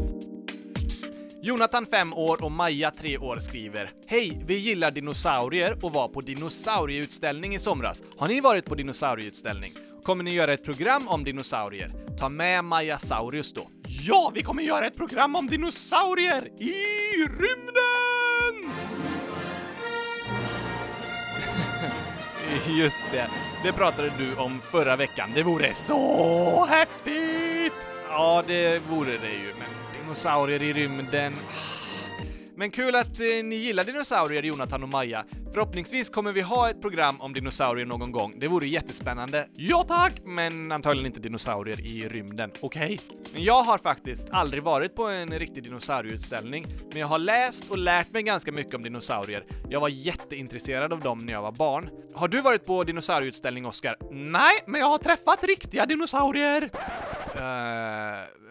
Jonathan, 1.45 1.87
5 1.87 2.15
år 2.15 2.45
och 2.45 2.53
Maja, 2.53 2.91
3 2.91 3.19
år 3.19 3.39
skriver 3.39 3.91
Hej! 4.07 4.43
Vi 4.47 4.55
gillar 4.55 4.91
dinosaurier 4.91 5.85
och 5.85 5.93
var 5.93 6.09
på 6.09 6.21
dinosaurieutställning 6.21 7.55
i 7.55 7.59
somras. 7.59 8.03
Har 8.19 8.29
ni 8.29 8.41
varit 8.41 8.65
på 8.65 8.75
dinosaurieutställning? 8.75 9.73
kommer 10.03 10.25
ni 10.25 10.35
göra 10.35 10.53
ett 10.53 10.65
program 10.65 11.09
om 11.09 11.25
dinosaurier. 11.25 11.93
Ta 12.19 12.29
med 12.29 12.65
Maja 12.65 12.99
Saurius 12.99 13.53
då. 13.53 13.69
Ja, 13.87 14.33
vi 14.35 14.43
kommer 14.43 14.63
göra 14.63 14.87
ett 14.87 14.97
program 14.97 15.37
om 15.37 15.47
dinosaurier 15.47 16.63
i 16.63 16.73
rymden! 17.17 18.73
Just 22.79 23.13
det, 23.13 23.29
det 23.63 23.73
pratade 23.73 24.13
du 24.19 24.37
om 24.37 24.61
förra 24.61 24.97
veckan. 24.97 25.31
Det 25.35 25.43
vore 25.43 25.75
så 25.75 26.67
häftigt! 26.69 27.89
Ja, 28.09 28.45
det 28.47 28.83
vore 28.89 29.11
det 29.11 29.33
ju, 29.33 29.53
men 29.59 29.84
dinosaurier 30.05 30.63
i 30.63 30.73
rymden... 30.73 31.33
Men 32.57 32.71
kul 32.71 32.95
att 32.95 33.21
eh, 33.21 33.45
ni 33.45 33.55
gillar 33.55 33.85
dinosaurier, 33.85 34.43
Jonathan 34.43 34.83
och 34.83 34.89
Maja. 34.89 35.25
Förhoppningsvis 35.53 36.11
kommer 36.11 36.33
vi 36.33 36.41
ha 36.41 36.71
ett 36.71 36.81
program 36.83 37.21
om 37.21 37.33
dinosaurier 37.33 37.87
någon 37.87 38.13
gång. 38.13 38.35
Det 38.39 38.49
vore 38.49 38.69
jättespännande. 38.69 39.47
Ja 39.53 39.85
tack! 39.89 40.13
Men 40.25 40.73
antagligen 40.73 41.07
inte 41.07 41.21
dinosaurier 41.21 41.87
i 41.87 42.09
rymden. 42.09 42.51
Okej. 42.61 42.85
Okay. 42.85 42.99
Men 43.33 43.45
jag 43.45 43.63
har 43.63 43.79
faktiskt 43.79 44.29
aldrig 44.31 44.63
varit 44.63 44.95
på 44.95 45.07
en 45.07 45.39
riktig 45.39 45.65
dinosaurieutställning, 45.65 46.67
men 46.91 47.01
jag 47.01 47.07
har 47.07 47.19
läst 47.19 47.71
och 47.71 47.79
lärt 47.79 48.13
mig 48.13 48.23
ganska 48.23 48.53
mycket 48.53 48.75
om 48.75 48.83
dinosaurier. 48.83 49.45
Jag 49.71 49.81
var 49.81 49.89
jätteintresserad 49.89 50.93
av 50.93 51.01
dem 51.01 51.27
när 51.27 51.33
jag 51.33 51.43
var 51.43 51.53
barn. 51.53 51.91
Har 52.15 52.29
du 52.29 52.41
varit 52.41 52.65
på 52.65 52.85
dinosaurieutställning, 52.85 53.67
Oskar? 53.67 53.97
Nej, 54.11 54.65
men 54.67 54.81
jag 54.81 54.89
har 54.89 54.99
träffat 54.99 55.45
riktiga 55.45 55.87
dinosaurier. 55.87 56.63
Uh, 56.63 58.44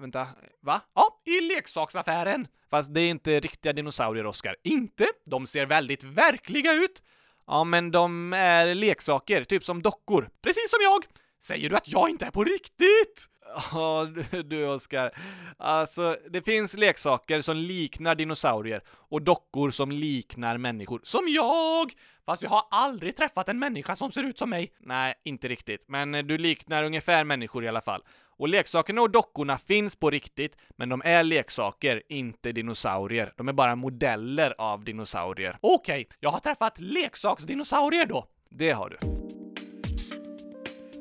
vänta, 0.00 0.28
va? 0.62 0.80
Ja, 0.94 1.20
i 1.24 1.40
leksaksaffären. 1.40 2.48
Fast 2.70 2.94
det 2.94 3.00
är 3.00 3.10
inte 3.10 3.40
riktiga 3.40 3.72
dinosaurier, 3.72 4.26
Oskar. 4.26 4.56
Inte? 4.64 5.06
De 5.24 5.46
ser 5.46 5.66
väldigt 5.66 6.04
verkliga 6.04 6.72
ut. 6.72 7.02
Ja, 7.46 7.64
men 7.64 7.90
de 7.90 8.32
är 8.32 8.74
leksaker, 8.74 9.44
typ 9.44 9.64
som 9.64 9.82
dockor. 9.82 10.30
Precis 10.42 10.70
som 10.70 10.78
jag! 10.82 11.04
Säger 11.40 11.70
du 11.70 11.76
att 11.76 11.88
jag 11.88 12.10
inte 12.10 12.26
är 12.26 12.30
på 12.30 12.44
riktigt? 12.44 13.28
Ja, 13.72 14.08
du 14.44 14.66
Oskar. 14.66 15.10
Alltså, 15.58 16.16
det 16.30 16.42
finns 16.42 16.76
leksaker 16.76 17.40
som 17.40 17.56
liknar 17.56 18.14
dinosaurier 18.14 18.82
och 18.88 19.22
dockor 19.22 19.70
som 19.70 19.92
liknar 19.92 20.58
människor. 20.58 21.00
Som 21.02 21.28
jag! 21.28 21.92
Fast 22.26 22.42
jag 22.42 22.50
har 22.50 22.62
aldrig 22.70 23.16
träffat 23.16 23.48
en 23.48 23.58
människa 23.58 23.96
som 23.96 24.10
ser 24.12 24.22
ut 24.22 24.38
som 24.38 24.50
mig. 24.50 24.72
Nej, 24.78 25.14
inte 25.24 25.48
riktigt. 25.48 25.84
Men 25.88 26.12
du 26.12 26.38
liknar 26.38 26.84
ungefär 26.84 27.24
människor 27.24 27.64
i 27.64 27.68
alla 27.68 27.80
fall. 27.80 28.02
Och 28.38 28.48
leksakerna 28.48 29.02
och 29.02 29.10
dockorna 29.10 29.58
finns 29.58 29.96
på 29.96 30.10
riktigt, 30.10 30.56
men 30.76 30.88
de 30.88 31.02
är 31.04 31.24
leksaker, 31.24 32.02
inte 32.08 32.52
dinosaurier. 32.52 33.32
De 33.36 33.48
är 33.48 33.52
bara 33.52 33.76
modeller 33.76 34.54
av 34.58 34.84
dinosaurier. 34.84 35.58
Okej, 35.60 36.00
okay, 36.00 36.16
jag 36.20 36.30
har 36.30 36.40
träffat 36.40 36.80
leksaksdinosaurier 36.80 38.06
då. 38.06 38.26
Det 38.50 38.70
har 38.70 38.90
du. 38.90 38.98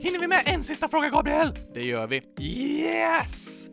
Hinner 0.02 0.20
vi 0.20 0.28
med 0.28 0.44
en 0.46 0.64
sista 0.64 0.88
fråga, 0.88 1.10
Gabriel? 1.10 1.54
Det 1.74 1.82
gör 1.82 2.08
vi. 2.08 2.22
Yes! 2.40 3.70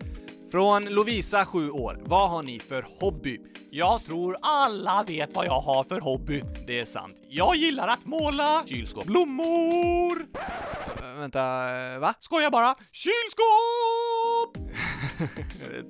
Från 0.51 0.85
Lovisa, 0.85 1.47
7 1.47 1.71
år. 1.71 1.99
Vad 2.05 2.31
har 2.31 2.43
ni 2.43 2.61
för 2.61 2.87
hobby? 3.01 3.41
Jag 3.71 4.05
tror 4.05 4.37
alla 4.43 5.05
vet 5.07 5.35
vad 5.35 5.47
jag 5.47 5.61
har 5.61 5.85
för 5.85 6.01
hobby. 6.01 6.43
Det 6.67 6.79
är 6.81 6.85
sant. 6.85 7.15
Jag 7.29 7.57
gillar 7.57 7.89
att 7.89 8.05
måla 8.05 8.63
Kylskåp. 8.67 9.05
blommor. 9.05 10.27
Vänta, 11.19 11.41
eh, 11.93 11.99
va? 11.99 12.15
Skojar 12.19 12.51
bara. 12.51 12.75
Kylskåp! 12.93 14.73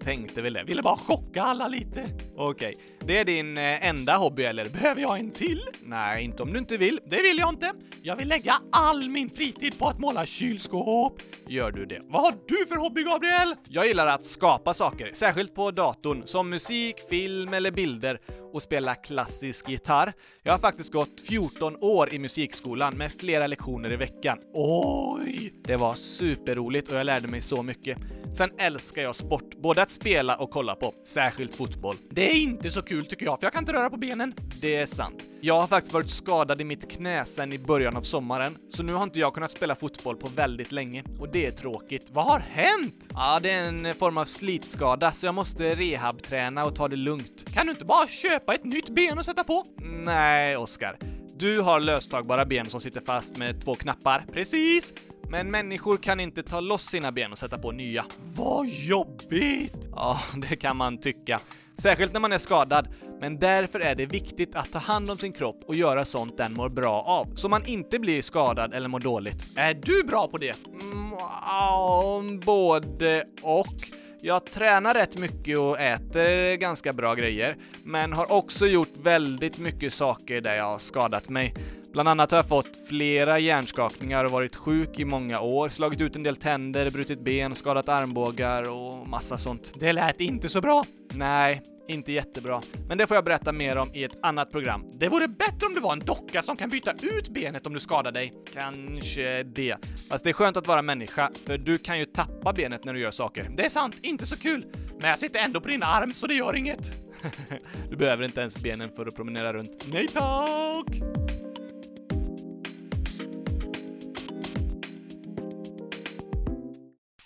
Tänkte 0.04 0.42
väl 0.42 0.52
det. 0.52 0.64
Ville 0.64 0.82
bara 0.82 0.96
chocka 0.96 1.42
alla 1.42 1.68
lite. 1.68 2.04
Okej, 2.36 2.74
det 3.06 3.18
är 3.18 3.24
din 3.24 3.58
eh, 3.58 3.86
enda 3.88 4.16
hobby 4.16 4.42
eller? 4.42 4.64
Behöver 4.64 5.00
jag 5.00 5.18
en 5.18 5.30
till? 5.30 5.62
Nej, 5.82 6.24
inte 6.24 6.42
om 6.42 6.52
du 6.52 6.58
inte 6.58 6.76
vill. 6.76 7.00
Det 7.06 7.22
vill 7.22 7.38
jag 7.38 7.48
inte. 7.48 7.72
Jag 8.02 8.16
vill 8.16 8.28
lägga 8.28 8.54
all 8.72 9.08
min 9.08 9.28
fritid 9.30 9.78
på 9.78 9.88
att 9.88 9.98
måla 9.98 10.26
kylskåp. 10.26 11.22
Gör 11.48 11.70
du 11.70 11.86
det? 11.86 12.00
Vad 12.04 12.22
har 12.22 12.34
du 12.48 12.66
för 12.66 12.76
hobby, 12.76 13.02
Gabriel? 13.02 13.54
Jag 13.68 13.86
gillar 13.86 14.06
att 14.06 14.24
skapa 14.24 14.74
saker, 14.74 15.10
särskilt 15.12 15.54
på 15.54 15.70
datorn, 15.70 16.22
som 16.24 16.50
musik, 16.50 16.96
film 17.10 17.54
eller 17.54 17.70
bilder 17.70 18.20
och 18.52 18.62
spela 18.62 18.94
klassisk 18.94 19.68
gitarr. 19.68 20.12
Jag 20.42 20.52
har 20.52 20.58
faktiskt 20.58 20.92
gått 20.92 21.20
14 21.28 21.76
år 21.80 22.14
i 22.14 22.18
musikskolan 22.18 22.94
med 22.96 23.12
flera 23.12 23.46
lektioner 23.46 23.92
i 23.92 23.96
veckan. 23.96 24.38
Oj! 24.54 25.54
Det 25.64 25.76
var 25.76 25.94
superroligt 25.94 26.92
och 26.92 26.98
jag 26.98 27.06
lärde 27.06 27.28
mig 27.28 27.40
så 27.40 27.62
mycket. 27.62 27.98
Sen 28.36 28.50
älskar 28.58 29.02
jag 29.02 29.14
sport, 29.14 29.56
både 29.62 29.82
att 29.82 29.90
spela 29.90 30.36
och 30.36 30.50
kolla 30.50 30.74
på, 30.74 30.94
särskilt 31.04 31.54
fotboll. 31.54 31.96
Det 32.10 32.30
är 32.30 32.34
inte 32.34 32.70
så 32.70 32.82
kul 32.82 32.91
tycker 33.00 33.26
jag, 33.26 33.40
för 33.40 33.46
jag 33.46 33.52
kan 33.52 33.62
inte 33.62 33.72
röra 33.72 33.90
på 33.90 33.96
benen. 33.96 34.34
Det 34.60 34.76
är 34.76 34.86
sant. 34.86 35.22
Jag 35.40 35.60
har 35.60 35.66
faktiskt 35.66 35.92
varit 35.92 36.10
skadad 36.10 36.60
i 36.60 36.64
mitt 36.64 36.90
knä 36.90 37.24
sedan 37.24 37.52
i 37.52 37.58
början 37.58 37.96
av 37.96 38.02
sommaren, 38.02 38.56
så 38.68 38.82
nu 38.82 38.92
har 38.92 39.02
inte 39.02 39.20
jag 39.20 39.34
kunnat 39.34 39.50
spela 39.50 39.74
fotboll 39.74 40.16
på 40.16 40.28
väldigt 40.28 40.72
länge 40.72 41.04
och 41.18 41.28
det 41.28 41.46
är 41.46 41.50
tråkigt. 41.50 42.08
Vad 42.12 42.24
har 42.24 42.38
hänt? 42.38 43.08
Ja, 43.12 43.40
det 43.42 43.50
är 43.50 43.68
en 43.68 43.86
eh, 43.86 43.94
form 43.94 44.18
av 44.18 44.24
slitskada, 44.24 45.12
så 45.12 45.26
jag 45.26 45.34
måste 45.34 45.74
rehabträna 45.74 46.64
och 46.64 46.74
ta 46.74 46.88
det 46.88 46.96
lugnt. 46.96 47.52
Kan 47.54 47.66
du 47.66 47.72
inte 47.72 47.84
bara 47.84 48.08
köpa 48.08 48.54
ett 48.54 48.64
nytt 48.64 48.88
ben 48.88 49.18
och 49.18 49.24
sätta 49.24 49.44
på? 49.44 49.64
Nej, 50.04 50.56
Oskar. 50.56 50.98
Du 51.36 51.60
har 51.60 51.80
löstagbara 51.80 52.44
ben 52.44 52.70
som 52.70 52.80
sitter 52.80 53.00
fast 53.00 53.36
med 53.36 53.64
två 53.64 53.74
knappar. 53.74 54.24
Precis. 54.32 54.94
Men 55.28 55.50
människor 55.50 55.96
kan 55.96 56.20
inte 56.20 56.42
ta 56.42 56.60
loss 56.60 56.82
sina 56.82 57.12
ben 57.12 57.32
och 57.32 57.38
sätta 57.38 57.58
på 57.58 57.72
nya. 57.72 58.04
Vad 58.36 58.66
jobbigt! 58.66 59.88
Ja, 59.90 60.20
det 60.36 60.56
kan 60.56 60.76
man 60.76 61.00
tycka. 61.00 61.40
Särskilt 61.82 62.12
när 62.12 62.20
man 62.20 62.32
är 62.32 62.38
skadad. 62.38 62.88
Men 63.20 63.38
därför 63.38 63.80
är 63.80 63.94
det 63.94 64.06
viktigt 64.06 64.56
att 64.56 64.72
ta 64.72 64.78
hand 64.78 65.10
om 65.10 65.18
sin 65.18 65.32
kropp 65.32 65.64
och 65.66 65.74
göra 65.74 66.04
sånt 66.04 66.36
den 66.36 66.52
mår 66.52 66.68
bra 66.68 67.02
av, 67.02 67.34
så 67.34 67.48
man 67.48 67.66
inte 67.66 67.98
blir 67.98 68.22
skadad 68.22 68.74
eller 68.74 68.88
mår 68.88 69.00
dåligt. 69.00 69.44
Är 69.56 69.74
du 69.74 70.02
bra 70.04 70.28
på 70.28 70.38
det? 70.38 70.54
Mm, 70.80 72.40
både 72.40 73.24
och. 73.42 74.01
Jag 74.24 74.44
tränar 74.44 74.94
rätt 74.94 75.18
mycket 75.18 75.58
och 75.58 75.80
äter 75.80 76.56
ganska 76.56 76.92
bra 76.92 77.14
grejer, 77.14 77.56
men 77.84 78.12
har 78.12 78.32
också 78.32 78.66
gjort 78.66 78.96
väldigt 79.02 79.58
mycket 79.58 79.94
saker 79.94 80.40
där 80.40 80.54
jag 80.54 80.64
har 80.64 80.78
skadat 80.78 81.28
mig. 81.28 81.54
Bland 81.92 82.08
annat 82.08 82.30
har 82.30 82.38
jag 82.38 82.48
fått 82.48 82.88
flera 82.88 83.38
hjärnskakningar 83.38 84.24
och 84.24 84.30
varit 84.30 84.56
sjuk 84.56 84.98
i 84.98 85.04
många 85.04 85.40
år, 85.40 85.68
slagit 85.68 86.00
ut 86.00 86.16
en 86.16 86.22
del 86.22 86.36
tänder, 86.36 86.90
brutit 86.90 87.20
ben, 87.20 87.54
skadat 87.54 87.88
armbågar 87.88 88.70
och 88.70 89.08
massa 89.08 89.38
sånt. 89.38 89.72
Det 89.80 89.92
lät 89.92 90.20
inte 90.20 90.48
så 90.48 90.60
bra. 90.60 90.84
Nej, 91.12 91.62
inte 91.88 92.12
jättebra. 92.12 92.60
Men 92.88 92.98
det 92.98 93.06
får 93.06 93.14
jag 93.14 93.24
berätta 93.24 93.52
mer 93.52 93.76
om 93.76 93.94
i 93.94 94.04
ett 94.04 94.18
annat 94.22 94.50
program. 94.50 94.90
Det 94.92 95.08
vore 95.08 95.28
bättre 95.28 95.66
om 95.66 95.74
du 95.74 95.80
var 95.80 95.92
en 95.92 95.98
docka 95.98 96.42
som 96.42 96.56
kan 96.56 96.70
byta 96.70 96.92
ut 96.92 97.28
benet 97.28 97.66
om 97.66 97.74
du 97.74 97.80
skadar 97.80 98.12
dig. 98.12 98.32
Kanske 98.54 99.42
det. 99.42 99.76
Fast 100.10 100.24
det 100.24 100.30
är 100.30 100.34
skönt 100.34 100.56
att 100.56 100.66
vara 100.66 100.82
människa, 100.82 101.30
för 101.46 101.58
du 101.58 101.78
kan 101.78 101.98
ju 101.98 102.04
tappa 102.04 102.52
benet 102.52 102.84
när 102.84 102.94
du 102.94 103.00
gör 103.00 103.10
saker. 103.10 103.50
Det 103.56 103.64
är 103.66 103.70
sant, 103.70 103.96
inte 104.02 104.26
så 104.26 104.36
kul. 104.36 104.66
Men 105.00 105.10
jag 105.10 105.18
sitter 105.18 105.38
ändå 105.38 105.60
på 105.60 105.68
din 105.68 105.82
arm, 105.82 106.14
så 106.14 106.26
det 106.26 106.34
gör 106.34 106.56
inget. 106.56 106.92
du 107.90 107.96
behöver 107.96 108.24
inte 108.24 108.40
ens 108.40 108.58
benen 108.58 108.88
för 108.96 109.06
att 109.06 109.16
promenera 109.16 109.52
runt. 109.52 109.86
Nej 109.92 110.08
tack! 110.08 111.22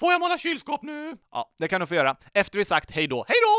Får 0.00 0.12
jag 0.12 0.20
måla 0.20 0.38
kylskåp 0.38 0.82
nu? 0.82 1.16
Ja, 1.32 1.54
det 1.58 1.68
kan 1.68 1.80
du 1.80 1.86
få 1.86 1.94
göra. 1.94 2.16
Efter 2.34 2.58
vi 2.58 2.64
sagt 2.64 2.90
hej 2.90 3.06
då. 3.06 3.24
Hej 3.28 3.36
då! 3.42 3.55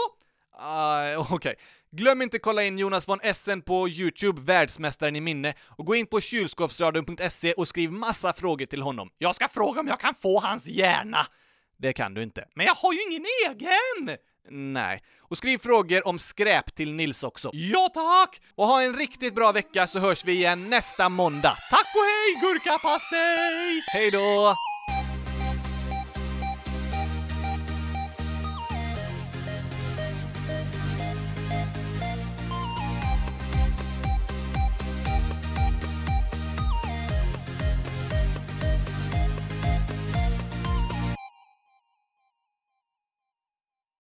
Uh, 0.59 1.33
Okej. 1.33 1.55
Glöm 1.91 2.21
inte 2.21 2.39
kolla 2.39 2.63
in 2.63 2.77
Jonas 2.77 3.07
von 3.07 3.19
Essen 3.23 3.61
på 3.61 3.89
Youtube, 3.89 4.41
Världsmästaren 4.41 5.15
i 5.15 5.21
minne, 5.21 5.53
och 5.61 5.85
gå 5.85 5.95
in 5.95 6.07
på 6.07 6.21
kylskåpsradion.se 6.21 7.53
och 7.53 7.67
skriv 7.67 7.91
massa 7.91 8.33
frågor 8.33 8.65
till 8.65 8.81
honom. 8.81 9.09
Jag 9.17 9.35
ska 9.35 9.47
fråga 9.47 9.79
om 9.79 9.87
jag 9.87 9.99
kan 9.99 10.15
få 10.15 10.39
hans 10.39 10.67
hjärna. 10.67 11.17
Det 11.77 11.93
kan 11.93 12.13
du 12.13 12.23
inte. 12.23 12.45
Men 12.55 12.65
jag 12.65 12.73
har 12.73 12.93
ju 12.93 13.01
ingen 13.01 13.25
egen! 13.45 14.17
Nej. 14.49 15.01
Och 15.19 15.37
skriv 15.37 15.57
frågor 15.57 16.07
om 16.07 16.19
skräp 16.19 16.75
till 16.75 16.93
Nils 16.93 17.23
också. 17.23 17.49
Ja 17.53 17.89
tack! 17.93 18.41
Och 18.55 18.67
ha 18.67 18.83
en 18.83 18.95
riktigt 18.95 19.35
bra 19.35 19.51
vecka 19.51 19.87
så 19.87 19.99
hörs 19.99 20.25
vi 20.25 20.31
igen 20.31 20.69
nästa 20.69 21.09
måndag. 21.09 21.57
Tack 21.69 21.95
och 21.95 22.01
hej 22.01 22.41
gurkapastej! 22.41 23.81
Hej 23.93 24.11
då! 24.11 24.55